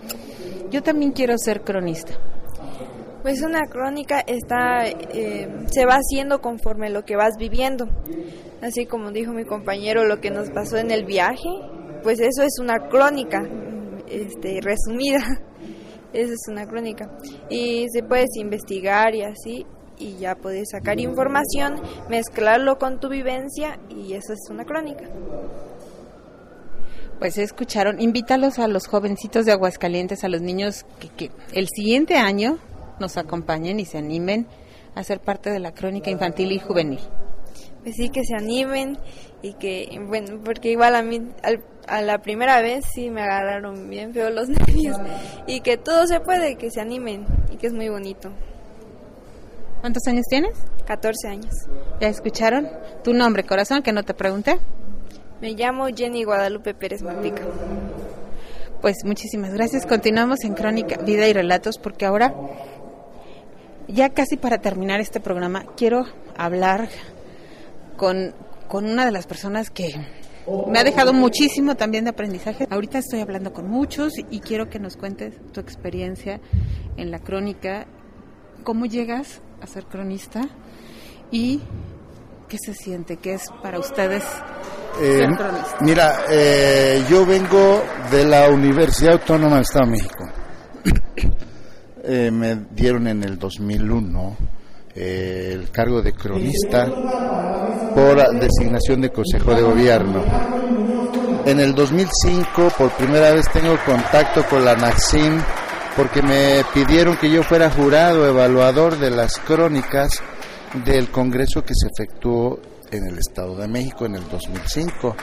yo 0.71 0.81
también 0.81 1.11
quiero 1.11 1.37
ser 1.37 1.61
cronista. 1.61 2.15
Pues 3.25 3.41
una 3.41 3.65
crónica 3.65 4.19
está, 4.19 4.85
eh, 4.85 5.49
se 5.71 5.87
va 5.87 5.95
haciendo 5.95 6.41
conforme 6.41 6.91
lo 6.91 7.05
que 7.05 7.15
vas 7.15 7.33
viviendo. 7.39 7.87
Así 8.61 8.85
como 8.85 9.09
dijo 9.09 9.33
mi 9.33 9.45
compañero, 9.45 10.05
lo 10.05 10.21
que 10.21 10.29
nos 10.29 10.51
pasó 10.51 10.77
en 10.77 10.91
el 10.91 11.05
viaje, 11.05 11.49
pues 12.03 12.19
eso 12.19 12.43
es 12.43 12.59
una 12.61 12.87
crónica, 12.87 13.41
este, 14.07 14.59
resumida. 14.61 15.23
Eso 16.13 16.31
es 16.31 16.47
una 16.49 16.65
crónica. 16.65 17.09
Y 17.49 17.87
se 17.89 18.03
puedes 18.03 18.37
investigar 18.37 19.15
y 19.15 19.23
así, 19.23 19.65
y 19.97 20.15
ya 20.17 20.35
puedes 20.35 20.69
sacar 20.69 20.99
información, 21.01 21.81
mezclarlo 22.09 22.77
con 22.77 23.01
tu 23.01 23.09
vivencia, 23.09 23.79
y 23.89 24.13
eso 24.13 24.31
es 24.31 24.49
una 24.49 24.63
crónica. 24.63 25.09
Pues 27.19 27.37
escucharon, 27.37 27.99
invítalos 27.99 28.59
a 28.59 28.69
los 28.69 28.87
jovencitos 28.87 29.45
de 29.45 29.51
Aguascalientes, 29.51 30.23
a 30.23 30.29
los 30.29 30.41
niños 30.41 30.85
que, 31.01 31.09
que 31.09 31.31
el 31.51 31.67
siguiente 31.67 32.15
año 32.15 32.59
nos 32.99 33.17
acompañen 33.17 33.79
y 33.79 33.85
se 33.85 33.97
animen 33.97 34.47
a 34.95 35.03
ser 35.03 35.19
parte 35.19 35.49
de 35.51 35.59
la 35.59 35.73
crónica 35.73 36.09
infantil 36.09 36.51
y 36.51 36.59
juvenil. 36.59 36.99
Pues 37.83 37.95
sí, 37.95 38.09
que 38.09 38.23
se 38.23 38.35
animen 38.35 38.97
y 39.41 39.53
que, 39.53 40.01
bueno, 40.07 40.39
porque 40.43 40.71
igual 40.71 40.95
a 40.95 41.03
mí, 41.03 41.21
a 41.87 42.01
la 42.01 42.17
primera 42.19 42.61
vez 42.61 42.85
sí 42.93 43.09
me 43.09 43.21
agarraron 43.21 43.89
bien 43.89 44.13
feo 44.13 44.29
los 44.29 44.49
nervios 44.49 44.97
y 45.45 45.61
que 45.61 45.77
todo 45.77 46.07
se 46.07 46.19
puede, 46.19 46.55
que 46.55 46.71
se 46.71 46.81
animen 46.81 47.25
y 47.51 47.57
que 47.57 47.67
es 47.67 47.73
muy 47.73 47.89
bonito. 47.89 48.31
¿Cuántos 49.81 50.07
años 50.07 50.25
tienes? 50.27 50.57
14 50.87 51.27
años. 51.27 51.53
¿Ya 52.01 52.07
escucharon? 52.07 52.67
¿Tu 53.03 53.13
nombre, 53.13 53.43
corazón, 53.43 53.83
que 53.83 53.91
no 53.91 54.01
te 54.01 54.15
pregunté? 54.15 54.57
Me 55.41 55.51
llamo 55.51 55.85
Jenny 55.95 56.23
Guadalupe 56.23 56.73
Pérez 56.73 57.03
Malpica. 57.03 57.43
Pues 58.81 58.97
muchísimas 59.03 59.53
gracias. 59.53 59.85
Continuamos 59.85 60.43
en 60.43 60.53
Crónica, 60.53 60.97
Vida 61.03 61.27
y 61.27 61.33
Relatos 61.33 61.77
porque 61.77 62.05
ahora, 62.05 62.33
ya 63.87 64.09
casi 64.09 64.37
para 64.37 64.57
terminar 64.59 64.99
este 64.99 65.19
programa, 65.19 65.65
quiero 65.75 66.05
hablar 66.37 66.89
con, 67.97 68.33
con 68.67 68.85
una 68.85 69.05
de 69.05 69.11
las 69.11 69.27
personas 69.27 69.69
que 69.69 69.93
me 70.67 70.79
ha 70.79 70.83
dejado 70.83 71.13
muchísimo 71.13 71.75
también 71.75 72.03
de 72.03 72.11
aprendizaje. 72.11 72.67
Ahorita 72.69 72.99
estoy 72.99 73.21
hablando 73.21 73.53
con 73.53 73.69
muchos 73.69 74.13
y 74.29 74.39
quiero 74.39 74.69
que 74.69 74.79
nos 74.79 74.95
cuentes 74.95 75.35
tu 75.51 75.59
experiencia 75.59 76.39
en 76.97 77.11
la 77.11 77.19
crónica, 77.19 77.87
cómo 78.63 78.85
llegas 78.85 79.41
a 79.61 79.67
ser 79.67 79.85
cronista 79.85 80.41
y 81.31 81.61
qué 82.47 82.57
se 82.57 82.73
siente, 82.73 83.17
qué 83.17 83.33
es 83.33 83.45
para 83.63 83.79
ustedes 83.79 84.23
eh, 85.01 85.27
mira, 85.81 86.21
eh, 86.29 87.03
yo 87.09 87.25
vengo 87.25 87.83
de 88.09 88.23
la 88.23 88.49
Universidad 88.49 89.13
Autónoma 89.13 89.55
del 89.55 89.63
Estado 89.63 89.85
de 89.85 89.91
México. 89.91 90.25
Eh, 92.07 92.29
me 92.29 92.55
dieron 92.71 93.07
en 93.07 93.23
el 93.23 93.39
2001 93.39 94.37
el 94.93 95.71
cargo 95.71 96.03
de 96.03 96.13
cronista 96.13 96.85
por 97.95 98.39
designación 98.39 99.01
de 99.01 99.09
Consejo 99.09 99.55
de 99.55 99.61
Gobierno. 99.63 100.23
En 101.45 101.59
el 101.59 101.73
2005 101.73 102.71
por 102.77 102.91
primera 102.91 103.31
vez 103.31 103.45
tengo 103.51 103.75
contacto 103.85 104.45
con 104.45 104.63
la 104.63 104.75
NACIM 104.75 105.41
porque 105.95 106.21
me 106.21 106.63
pidieron 106.73 107.17
que 107.17 107.31
yo 107.31 107.41
fuera 107.41 107.71
jurado 107.71 108.27
evaluador 108.27 108.99
de 108.99 109.09
las 109.09 109.39
crónicas 109.39 110.21
del 110.85 111.09
Congreso 111.09 111.63
que 111.63 111.73
se 111.73 111.87
efectuó 111.87 112.59
en 112.91 113.07
el 113.07 113.17
Estado 113.17 113.55
de 113.55 113.67
México 113.67 114.05
en 114.05 114.15
el 114.15 114.29
2005. 114.29 115.15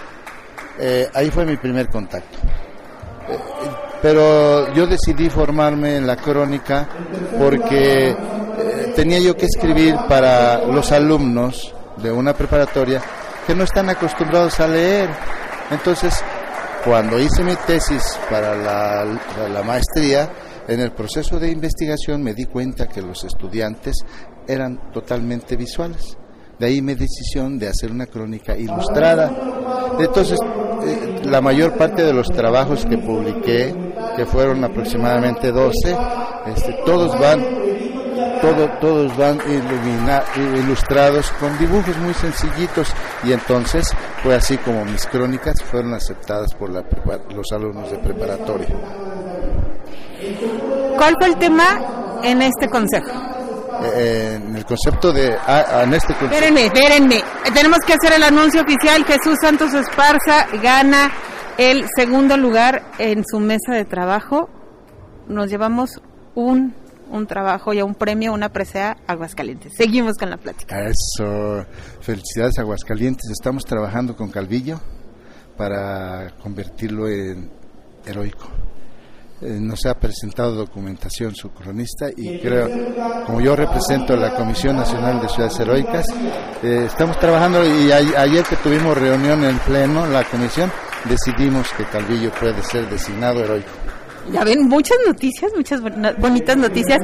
Eh, 0.80 1.08
ahí 1.14 1.30
fue 1.30 1.46
mi 1.46 1.56
primer 1.56 1.88
contacto. 1.88 2.38
Eh, 3.28 3.38
pero 4.02 4.74
yo 4.74 4.86
decidí 4.86 5.30
formarme 5.30 5.96
en 5.96 6.06
la 6.06 6.16
crónica 6.16 6.88
porque 7.38 8.10
eh, 8.10 8.92
tenía 8.96 9.20
yo 9.20 9.36
que 9.36 9.46
escribir 9.46 9.94
para 10.08 10.66
los 10.66 10.90
alumnos 10.90 11.72
de 12.02 12.10
una 12.10 12.34
preparatoria 12.34 13.00
que 13.46 13.54
no 13.54 13.64
están 13.64 13.88
acostumbrados 13.88 14.58
a 14.60 14.66
leer. 14.66 15.08
Entonces, 15.70 16.22
cuando 16.84 17.18
hice 17.18 17.44
mi 17.44 17.54
tesis 17.66 18.18
para 18.28 18.56
la 18.56 19.62
maestría, 19.62 20.28
en 20.68 20.80
el 20.80 20.92
proceso 20.92 21.38
de 21.38 21.50
investigación 21.50 22.22
me 22.22 22.34
di 22.34 22.46
cuenta 22.46 22.86
que 22.86 23.02
los 23.02 23.24
estudiantes 23.24 23.96
eran 24.46 24.92
totalmente 24.92 25.56
visuales. 25.56 26.16
De 26.58 26.66
ahí 26.66 26.80
mi 26.80 26.94
decisión 26.94 27.58
de 27.58 27.68
hacer 27.68 27.90
una 27.90 28.06
crónica 28.06 28.56
ilustrada. 28.56 29.30
Entonces, 29.98 30.38
eh, 30.84 31.20
la 31.24 31.40
mayor 31.40 31.76
parte 31.76 32.04
de 32.04 32.12
los 32.12 32.28
trabajos 32.28 32.86
que 32.86 32.98
publiqué, 32.98 33.74
que 34.16 34.26
fueron 34.26 34.64
aproximadamente 34.64 35.50
12, 35.50 35.96
este, 36.46 36.72
todos 36.84 37.18
van 37.18 37.62
todo, 38.40 38.68
todos 38.80 39.16
van 39.16 39.38
ilustrados 40.36 41.30
con 41.38 41.56
dibujos 41.58 41.96
muy 41.98 42.12
sencillitos 42.12 42.92
y 43.22 43.32
entonces 43.32 43.88
fue 44.22 44.34
así 44.34 44.58
como 44.58 44.84
mis 44.84 45.06
crónicas 45.06 45.62
fueron 45.62 45.94
aceptadas 45.94 46.52
por 46.54 46.70
los 46.70 47.52
alumnos 47.52 47.90
de 47.90 47.98
preparatoria. 47.98 48.68
¿Cuál 50.96 51.14
fue 51.18 51.28
el 51.28 51.36
tema 51.36 52.20
en 52.22 52.42
este 52.42 52.68
consejo? 52.68 53.10
Eh, 53.84 54.38
en 54.40 54.56
el 54.56 54.64
concepto 54.64 55.12
de 55.12 55.36
ah, 55.46 55.82
en 55.84 55.94
este 55.94 56.14
consejo. 56.14 56.34
Espérenme, 56.34 56.66
espérenme. 56.66 57.22
Tenemos 57.54 57.78
que 57.86 57.94
hacer 57.94 58.12
el 58.12 58.22
anuncio 58.22 58.62
oficial. 58.62 59.04
Jesús 59.04 59.36
Santos 59.40 59.74
Esparza 59.74 60.46
gana 60.62 61.10
el 61.58 61.84
segundo 61.96 62.36
lugar 62.36 62.82
en 62.98 63.24
su 63.26 63.40
mesa 63.40 63.72
de 63.72 63.84
trabajo. 63.84 64.48
Nos 65.28 65.50
llevamos 65.50 66.00
un 66.34 66.74
un 67.12 67.26
trabajo 67.26 67.74
y 67.74 67.82
un 67.82 67.94
premio, 67.94 68.32
una 68.32 68.48
presea 68.48 68.96
Aguascalientes. 69.06 69.74
Seguimos 69.76 70.16
con 70.16 70.30
la 70.30 70.38
plática. 70.38 70.76
Eso, 70.80 71.66
felicidades 72.00 72.58
Aguascalientes. 72.58 73.30
Estamos 73.30 73.64
trabajando 73.64 74.16
con 74.16 74.30
Calvillo 74.30 74.80
para 75.56 76.32
convertirlo 76.42 77.08
en 77.08 77.50
heroico. 78.06 78.48
Eh, 79.42 79.58
nos 79.60 79.84
ha 79.86 79.94
presentado 79.94 80.54
documentación 80.54 81.34
su 81.34 81.50
cronista 81.50 82.06
y 82.16 82.38
creo, 82.38 82.68
como 83.26 83.40
yo 83.40 83.56
represento 83.56 84.16
la 84.16 84.34
Comisión 84.34 84.76
Nacional 84.76 85.20
de 85.20 85.28
Ciudades 85.28 85.58
Heroicas, 85.58 86.06
eh, 86.62 86.84
estamos 86.86 87.18
trabajando 87.18 87.62
y 87.64 87.90
ayer 87.90 88.44
que 88.44 88.56
tuvimos 88.56 88.96
reunión 88.96 89.44
en 89.44 89.58
pleno, 89.58 90.06
la 90.06 90.22
comisión, 90.24 90.70
decidimos 91.04 91.70
que 91.72 91.84
Calvillo 91.84 92.30
puede 92.32 92.62
ser 92.62 92.88
designado 92.88 93.44
heroico. 93.44 93.70
Ya 94.30 94.44
ven, 94.44 94.68
muchas 94.68 94.98
noticias, 95.06 95.50
muchas 95.56 95.80
bonitas 95.80 96.56
noticias. 96.56 96.98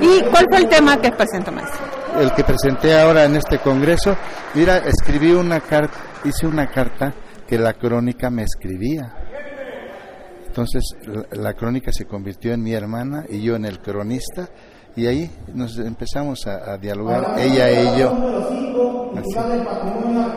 ¿Y 0.00 0.22
cuál 0.30 0.46
fue 0.48 0.58
el 0.58 0.68
tema 0.68 1.00
que 1.00 1.10
presentó, 1.12 1.52
maestro? 1.52 1.80
El 2.18 2.32
que 2.32 2.44
presenté 2.44 2.98
ahora 2.98 3.24
en 3.24 3.36
este 3.36 3.58
congreso, 3.58 4.16
mira, 4.54 4.78
escribí 4.78 5.32
una 5.32 5.60
carta, 5.60 5.98
hice 6.24 6.46
una 6.46 6.66
carta 6.68 7.12
que 7.46 7.58
la 7.58 7.74
crónica 7.74 8.30
me 8.30 8.44
escribía 8.44 9.12
entonces 10.52 10.82
la, 11.30 11.54
crónica 11.54 11.90
se 11.94 12.04
convirtió 12.04 12.52
en 12.52 12.62
mi 12.62 12.74
hermana 12.74 13.24
y 13.26 13.40
yo 13.40 13.56
en 13.56 13.64
el 13.64 13.80
cronista 13.80 14.50
y 14.94 15.06
ahí 15.06 15.30
nos 15.54 15.78
empezamos 15.78 16.46
a, 16.46 16.76
dialogar, 16.76 17.38
ella 17.38 17.70
y 17.70 17.98
yo. 17.98 18.12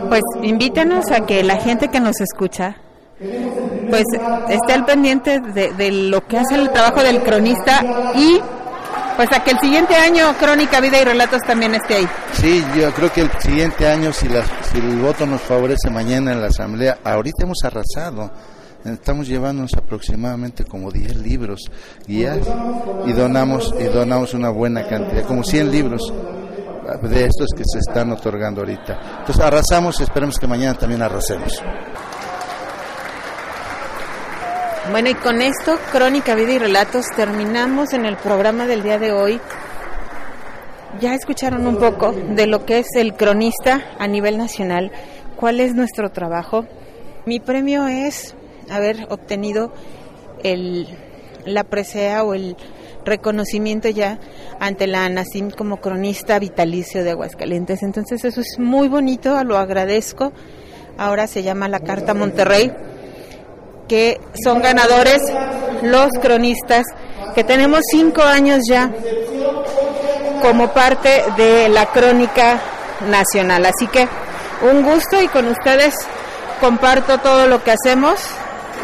Pues 0.08 0.22
invítenos 0.42 1.12
a 1.12 1.26
que 1.26 1.44
la 1.44 1.58
gente 1.58 1.90
que 1.90 2.00
nos 2.00 2.22
escucha 2.22 2.78
pues 3.90 4.04
esté 4.50 4.74
al 4.74 4.86
pendiente 4.86 5.40
de, 5.40 5.92
lo 5.92 6.26
que 6.28 6.38
hace 6.38 6.56
el 6.56 6.70
trabajo 6.72 7.02
del 7.02 7.22
cronista 7.24 7.84
y 8.16 8.40
pues 9.16 9.32
a 9.32 9.44
que 9.44 9.52
el 9.52 9.60
siguiente 9.60 9.96
año 9.96 10.34
Crónica, 10.38 10.82
Vida 10.82 11.00
y 11.00 11.06
Relatos 11.06 11.42
también 11.48 11.74
esté 11.76 11.96
ahí. 11.96 12.08
Sí, 12.34 12.64
yo 12.78 12.92
creo 12.94 13.12
que 13.14 13.22
el 13.22 13.32
siguiente 13.40 13.88
año, 13.88 14.12
si, 14.12 14.28
si 14.28 14.78
el 14.78 15.00
voto 15.00 15.26
nos 15.26 15.42
favorece 15.42 15.90
mañana 15.90 16.34
en 16.34 16.42
la 16.42 16.48
Asamblea, 16.48 16.98
ahorita 17.04 17.44
hemos 17.44 17.64
arrasado 17.64 18.30
estamos 18.94 19.28
llevándonos 19.28 19.74
aproximadamente 19.74 20.64
como 20.64 20.92
10 20.92 21.18
libros 21.18 21.72
guías 22.08 22.40
y 23.06 23.14
donamos 23.14 23.74
y 23.80 23.86
donamos 23.86 24.34
una 24.34 24.50
buena 24.50 24.88
cantidad, 24.88 25.24
como 25.24 25.44
100 25.44 25.72
libros 25.72 26.14
de 27.02 27.26
estos 27.26 27.48
que 27.56 27.64
se 27.66 27.80
están 27.80 28.12
otorgando 28.12 28.62
ahorita. 28.62 29.20
Entonces 29.20 29.44
arrasamos 29.44 30.00
y 30.00 30.04
esperemos 30.04 30.38
que 30.38 30.48
mañana 30.48 30.78
también 30.78 31.02
arrasemos. 31.02 31.62
Bueno, 34.92 35.10
y 35.10 35.16
con 35.16 35.42
esto, 35.42 35.80
Crónica, 35.92 36.36
Vida 36.36 36.54
y 36.54 36.60
Relatos, 36.60 37.08
terminamos 37.16 37.94
en 37.94 38.06
el 38.06 38.18
programa 38.18 38.68
del 38.68 38.84
día 38.84 39.00
de 39.00 39.12
hoy. 39.12 39.42
Ya 41.00 41.16
escucharon 41.16 41.66
un 41.66 41.78
poco 41.78 42.12
de 42.12 42.46
lo 42.46 42.66
que 42.66 42.80
es 42.80 42.88
el 42.96 43.16
cronista 43.16 43.84
a 43.98 44.08
nivel 44.08 44.38
nacional, 44.38 44.92
cuál 45.36 45.60
es 45.60 45.74
nuestro 45.74 46.12
trabajo. 46.12 46.66
Mi 47.26 47.40
premio 47.40 47.88
es 47.88 48.36
haber 48.70 49.08
obtenido 49.10 49.74
el, 50.44 50.88
la 51.46 51.64
presea 51.64 52.24
o 52.24 52.36
el 52.36 52.56
reconocimiento 53.06 53.90
ya 53.90 54.20
ante 54.60 54.86
la 54.86 55.06
ANACIM 55.06 55.50
como 55.50 55.78
cronista 55.78 56.38
vitalicio 56.38 57.04
de 57.04 57.12
Aguascalientes. 57.12 57.82
Entonces 57.82 58.24
eso 58.24 58.40
es 58.40 58.60
muy 58.60 58.88
bonito, 58.88 59.44
lo 59.44 59.58
agradezco. 59.58 60.32
Ahora 60.98 61.26
se 61.26 61.42
llama 61.42 61.68
la 61.68 61.80
Carta 61.80 62.14
Monterrey, 62.14 62.72
que 63.88 64.20
son 64.44 64.62
ganadores 64.62 65.22
los 65.82 66.10
cronistas, 66.22 66.86
que 67.34 67.44
tenemos 67.44 67.82
cinco 67.92 68.22
años 68.22 68.62
ya 68.68 68.92
como 70.42 70.72
parte 70.74 71.24
de 71.38 71.70
la 71.70 71.88
crónica 71.88 72.60
nacional. 73.10 73.66
Así 73.66 73.88
que 73.88 74.08
un 74.70 74.84
gusto 74.84 75.22
y 75.22 75.28
con 75.28 75.48
ustedes 75.48 75.94
comparto 76.60 77.20
todo 77.20 77.48
lo 77.48 77.64
que 77.64 77.72
hacemos 77.72 78.20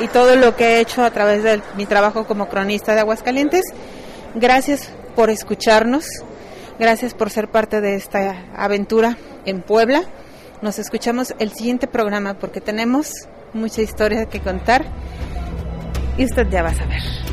y 0.01 0.07
todo 0.07 0.35
lo 0.35 0.55
que 0.55 0.65
he 0.65 0.79
hecho 0.79 1.03
a 1.03 1.11
través 1.11 1.43
de 1.43 1.61
mi 1.75 1.85
trabajo 1.85 2.25
como 2.25 2.49
cronista 2.49 2.93
de 2.93 3.01
Aguascalientes. 3.01 3.65
Gracias 4.35 4.89
por 5.15 5.29
escucharnos, 5.29 6.05
gracias 6.79 7.13
por 7.13 7.29
ser 7.29 7.49
parte 7.49 7.81
de 7.81 7.95
esta 7.95 8.45
aventura 8.55 9.17
en 9.45 9.61
Puebla. 9.61 10.03
Nos 10.61 10.79
escuchamos 10.79 11.33
el 11.39 11.51
siguiente 11.51 11.87
programa 11.87 12.35
porque 12.35 12.61
tenemos 12.61 13.11
mucha 13.53 13.81
historia 13.81 14.25
que 14.25 14.39
contar 14.39 14.85
y 16.17 16.25
usted 16.25 16.47
ya 16.49 16.63
va 16.63 16.69
a 16.69 16.75
saber. 16.75 17.30